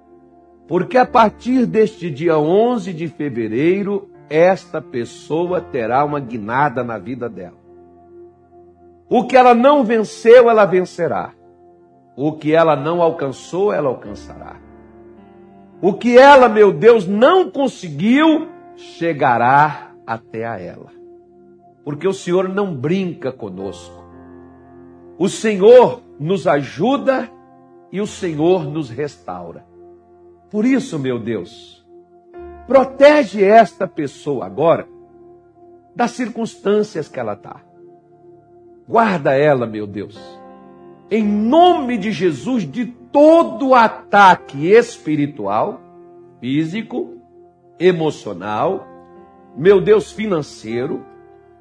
porque 0.68 0.98
a 0.98 1.06
partir 1.06 1.66
deste 1.66 2.10
dia 2.10 2.38
11 2.38 2.94
de 2.94 3.08
fevereiro, 3.08 4.10
esta 4.30 4.82
pessoa 4.82 5.62
terá 5.62 6.04
uma 6.04 6.20
guinada 6.20 6.84
na 6.84 6.98
vida 6.98 7.30
dela. 7.30 7.58
O 9.10 9.26
que 9.28 9.36
ela 9.36 9.54
não 9.54 9.84
venceu, 9.84 10.50
ela 10.50 10.66
vencerá. 10.66 11.34
O 12.16 12.34
que 12.34 12.54
ela 12.54 12.76
não 12.76 13.02
alcançou, 13.02 13.74
ela 13.74 13.90
alcançará. 13.90 14.56
O 15.82 15.94
que 15.94 16.18
ela, 16.18 16.48
meu 16.48 16.72
Deus, 16.72 17.06
não 17.06 17.52
conseguiu, 17.52 18.48
chegará 18.76 19.92
até 20.08 20.46
a 20.46 20.60
ela. 20.60 20.92
Porque 21.84 22.08
o 22.08 22.14
Senhor 22.14 22.48
não 22.48 22.74
brinca 22.74 23.32
conosco. 23.32 24.02
O 25.18 25.28
Senhor 25.28 26.02
nos 26.20 26.48
ajuda 26.48 27.30
e 27.92 28.00
o 28.00 28.08
Senhor 28.08 28.64
nos 28.64 28.90
restaura. 28.90 29.73
Por 30.54 30.64
isso, 30.64 30.98
meu 30.98 31.20
Deus, 31.20 31.74
Protege 32.66 33.44
esta 33.44 33.86
pessoa 33.86 34.46
agora 34.46 34.88
das 35.94 36.12
circunstâncias 36.12 37.10
que 37.10 37.20
ela 37.20 37.34
está. 37.34 37.62
Guarda 38.88 39.34
ela, 39.34 39.68
meu 39.68 39.86
Deus. 39.86 40.18
Em 41.12 41.24
nome 41.24 41.98
de 41.98 42.12
Jesus, 42.12 42.70
de 42.70 42.86
todo 42.86 43.76
ataque 43.76 44.72
espiritual, 44.72 45.82
físico, 46.40 47.18
emocional, 47.78 48.88
meu 49.56 49.82
Deus 49.82 50.12
financeiro, 50.12 51.06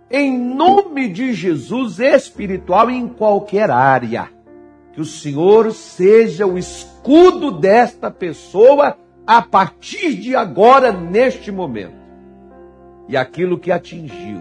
em 0.09 0.38
nome 0.38 1.09
de 1.09 1.33
Jesus 1.33 1.98
espiritual 1.98 2.88
em 2.88 3.09
qualquer 3.09 3.70
área. 3.70 4.31
Que 4.92 5.00
o 5.00 5.05
Senhor 5.05 5.72
seja 5.72 6.46
o 6.46 6.59
escudo 6.59 7.50
desta 7.50 8.11
pessoa 8.11 8.96
a 9.26 9.40
partir 9.40 10.14
de 10.14 10.37
agora, 10.37 10.92
neste 10.92 11.50
momento. 11.50 12.02
E 13.09 13.16
aquilo 13.16 13.59
que 13.59 13.72
atingiu, 13.72 14.40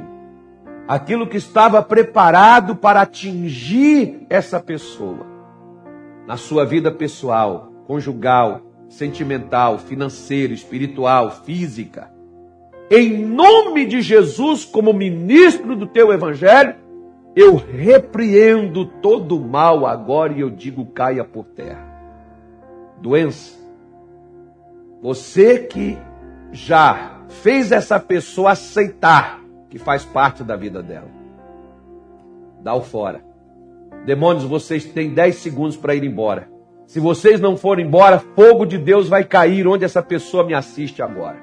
aquilo 0.87 1.27
que 1.27 1.37
estava 1.37 1.81
preparado 1.81 2.75
para 2.75 3.01
atingir 3.01 4.25
essa 4.29 4.59
pessoa, 4.59 5.25
na 6.27 6.37
sua 6.37 6.65
vida 6.65 6.91
pessoal, 6.91 7.71
conjugal, 7.87 8.61
sentimental, 8.89 9.77
financeira, 9.77 10.53
espiritual, 10.53 11.31
física, 11.43 12.11
em 12.89 13.25
nome 13.25 13.85
de 13.85 14.01
Jesus, 14.01 14.65
como 14.65 14.91
ministro 14.91 15.77
do 15.77 15.87
teu 15.87 16.11
evangelho, 16.11 16.75
eu 17.35 17.55
repreendo 17.55 18.85
todo 18.85 19.37
o 19.37 19.47
mal 19.47 19.85
agora 19.85 20.33
e 20.33 20.41
eu 20.41 20.49
digo 20.49 20.85
caia 20.87 21.23
por 21.23 21.45
terra. 21.45 21.87
Doença. 23.01 23.57
Você 25.01 25.59
que 25.59 25.97
já 26.51 27.21
fez 27.29 27.71
essa 27.71 27.99
pessoa 27.99 28.51
aceitar 28.51 29.41
que 29.69 29.79
faz 29.79 30.03
parte 30.03 30.43
da 30.43 30.55
vida 30.55 30.83
dela. 30.83 31.09
Dá 32.61 32.75
o 32.75 32.81
fora. 32.81 33.23
Demônios, 34.05 34.43
vocês 34.43 34.83
têm 34.85 35.13
10 35.13 35.35
segundos 35.35 35.77
para 35.77 35.95
ir 35.95 36.03
embora. 36.03 36.49
Se 36.85 36.99
vocês 36.99 37.39
não 37.39 37.55
forem 37.55 37.85
embora, 37.85 38.19
fogo 38.19 38.65
de 38.65 38.77
Deus 38.77 39.07
vai 39.07 39.23
cair 39.23 39.65
onde 39.65 39.85
essa 39.85 40.03
pessoa 40.03 40.45
me 40.45 40.53
assiste 40.53 41.01
agora. 41.01 41.37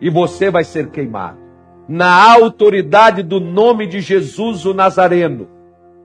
E 0.00 0.08
você 0.08 0.48
vai 0.48 0.62
ser 0.62 0.90
queimado. 0.90 1.41
Na 1.88 2.32
autoridade 2.32 3.22
do 3.22 3.40
nome 3.40 3.86
de 3.86 4.00
Jesus 4.00 4.64
o 4.64 4.72
Nazareno, 4.72 5.48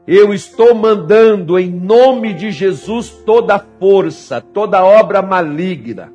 eu 0.07 0.33
estou 0.33 0.73
mandando 0.73 1.59
em 1.59 1.69
nome 1.69 2.33
de 2.33 2.49
Jesus 2.49 3.09
toda 3.09 3.59
força, 3.79 4.41
toda 4.41 4.83
obra 4.83 5.21
maligna, 5.21 6.11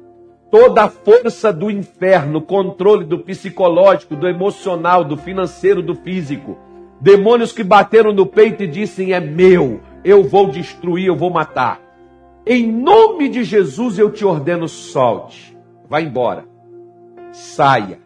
toda 0.50 0.88
força 0.88 1.52
do 1.52 1.70
inferno, 1.70 2.42
controle 2.42 3.04
do 3.04 3.18
psicológico, 3.18 4.16
do 4.16 4.26
emocional, 4.26 5.04
do 5.04 5.16
financeiro, 5.16 5.82
do 5.82 5.94
físico. 5.94 6.58
Demônios 7.00 7.52
que 7.52 7.62
bateram 7.62 8.12
no 8.12 8.26
peito 8.26 8.62
e 8.62 8.66
dissem: 8.66 9.12
é 9.12 9.20
meu, 9.20 9.80
eu 10.04 10.24
vou 10.24 10.48
destruir, 10.48 11.06
eu 11.06 11.16
vou 11.16 11.30
matar. 11.30 11.80
Em 12.44 12.66
nome 12.66 13.28
de 13.28 13.44
Jesus 13.44 13.98
eu 13.98 14.10
te 14.10 14.24
ordeno, 14.24 14.66
solte. 14.66 15.56
Vá 15.88 16.00
embora. 16.00 16.44
Saia. 17.30 18.01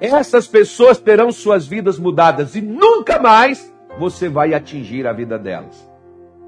Essas 0.00 0.46
pessoas 0.46 0.98
terão 0.98 1.32
suas 1.32 1.66
vidas 1.66 1.98
mudadas 1.98 2.54
e 2.54 2.60
nunca 2.60 3.18
mais 3.18 3.74
você 3.98 4.28
vai 4.28 4.54
atingir 4.54 5.06
a 5.06 5.12
vida 5.12 5.38
delas. 5.38 5.88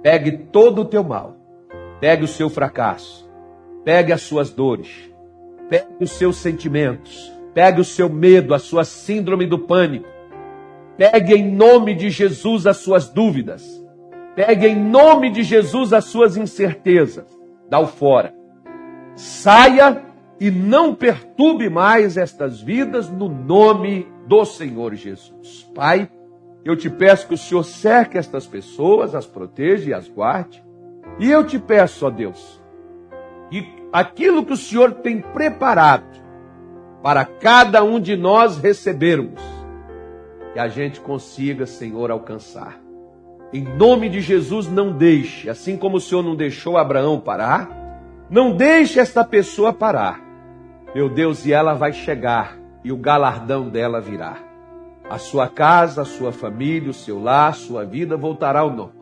Pegue 0.02 0.32
todo 0.32 0.82
o 0.82 0.84
teu 0.84 1.02
mal. 1.02 1.36
Pegue 2.00 2.24
o 2.24 2.28
seu 2.28 2.48
fracasso. 2.48 3.28
Pegue 3.84 4.12
as 4.12 4.22
suas 4.22 4.50
dores. 4.50 5.10
Pegue 5.68 5.86
os 6.00 6.12
seus 6.12 6.36
sentimentos. 6.36 7.32
Pegue 7.52 7.80
o 7.80 7.84
seu 7.84 8.08
medo, 8.08 8.54
a 8.54 8.58
sua 8.58 8.84
síndrome 8.84 9.46
do 9.46 9.58
pânico. 9.58 10.08
Pegue 10.96 11.34
em 11.34 11.50
nome 11.50 11.94
de 11.94 12.10
Jesus 12.10 12.66
as 12.66 12.76
suas 12.76 13.08
dúvidas 13.08 13.80
Pegue 14.34 14.68
em 14.68 14.76
nome 14.76 15.30
de 15.30 15.42
Jesus 15.42 15.92
as 15.92 16.04
suas 16.04 16.36
incertezas. 16.36 17.26
Dá 17.68 17.78
o 17.80 17.86
fora. 17.86 18.34
Saia 19.14 20.02
e 20.40 20.50
não 20.50 20.94
perturbe 20.94 21.68
mais 21.68 22.16
estas 22.16 22.62
vidas 22.62 23.10
no 23.10 23.28
nome 23.28 24.08
do 24.26 24.42
Senhor 24.46 24.94
Jesus. 24.94 25.70
Pai, 25.74 26.10
eu 26.64 26.74
te 26.74 26.88
peço 26.88 27.28
que 27.28 27.34
o 27.34 27.38
Senhor 27.38 27.62
cerque 27.62 28.16
estas 28.16 28.46
pessoas, 28.46 29.14
as 29.14 29.26
proteja 29.26 29.90
e 29.90 29.94
as 29.94 30.08
guarde. 30.08 30.64
E 31.18 31.30
eu 31.30 31.46
te 31.46 31.58
peço, 31.58 32.06
ó 32.06 32.10
Deus, 32.10 32.58
que 33.50 33.66
aquilo 33.92 34.44
que 34.44 34.54
o 34.54 34.56
Senhor 34.56 34.92
tem 34.92 35.20
preparado 35.20 36.06
para 37.02 37.24
cada 37.24 37.84
um 37.84 38.00
de 38.00 38.16
nós 38.16 38.56
recebermos, 38.56 39.42
que 40.54 40.58
a 40.58 40.68
gente 40.68 41.00
consiga, 41.00 41.66
Senhor, 41.66 42.10
alcançar. 42.10 42.80
Em 43.52 43.62
nome 43.62 44.08
de 44.08 44.20
Jesus, 44.20 44.68
não 44.68 44.92
deixe, 44.92 45.50
assim 45.50 45.76
como 45.76 45.96
o 45.96 46.00
Senhor 46.00 46.22
não 46.22 46.36
deixou 46.36 46.78
Abraão 46.78 47.20
parar, 47.20 47.68
não 48.30 48.56
deixe 48.56 49.00
esta 49.00 49.24
pessoa 49.24 49.72
parar. 49.72 50.29
Meu 50.94 51.08
Deus, 51.08 51.46
e 51.46 51.52
ela 51.52 51.74
vai 51.74 51.92
chegar 51.92 52.58
e 52.82 52.90
o 52.90 52.96
galardão 52.96 53.68
dela 53.68 54.00
virá. 54.00 54.36
A 55.08 55.18
sua 55.18 55.48
casa, 55.48 56.02
a 56.02 56.04
sua 56.04 56.32
família, 56.32 56.90
o 56.90 56.94
seu 56.94 57.20
lar, 57.22 57.50
a 57.50 57.52
sua 57.52 57.84
vida 57.84 58.16
voltará 58.16 58.60
ao 58.60 58.70
normal. 58.70 59.00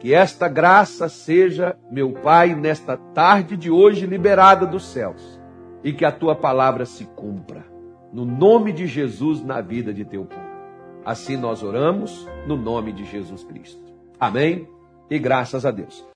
Que 0.00 0.14
esta 0.14 0.48
graça 0.48 1.08
seja, 1.08 1.76
meu 1.90 2.12
Pai, 2.12 2.54
nesta 2.54 2.96
tarde 2.96 3.56
de 3.56 3.70
hoje 3.70 4.06
liberada 4.06 4.66
dos 4.66 4.84
céus 4.84 5.40
e 5.84 5.92
que 5.92 6.04
a 6.04 6.10
tua 6.10 6.34
palavra 6.34 6.86
se 6.86 7.04
cumpra. 7.04 7.64
No 8.12 8.24
nome 8.24 8.72
de 8.72 8.86
Jesus 8.86 9.44
na 9.44 9.60
vida 9.60 9.92
de 9.92 10.04
teu 10.04 10.24
povo. 10.24 10.50
Assim 11.04 11.36
nós 11.36 11.62
oramos 11.62 12.26
no 12.46 12.56
nome 12.56 12.92
de 12.92 13.04
Jesus 13.04 13.44
Cristo. 13.44 13.80
Amém 14.18 14.66
e 15.08 15.18
graças 15.18 15.64
a 15.64 15.70
Deus. 15.70 16.04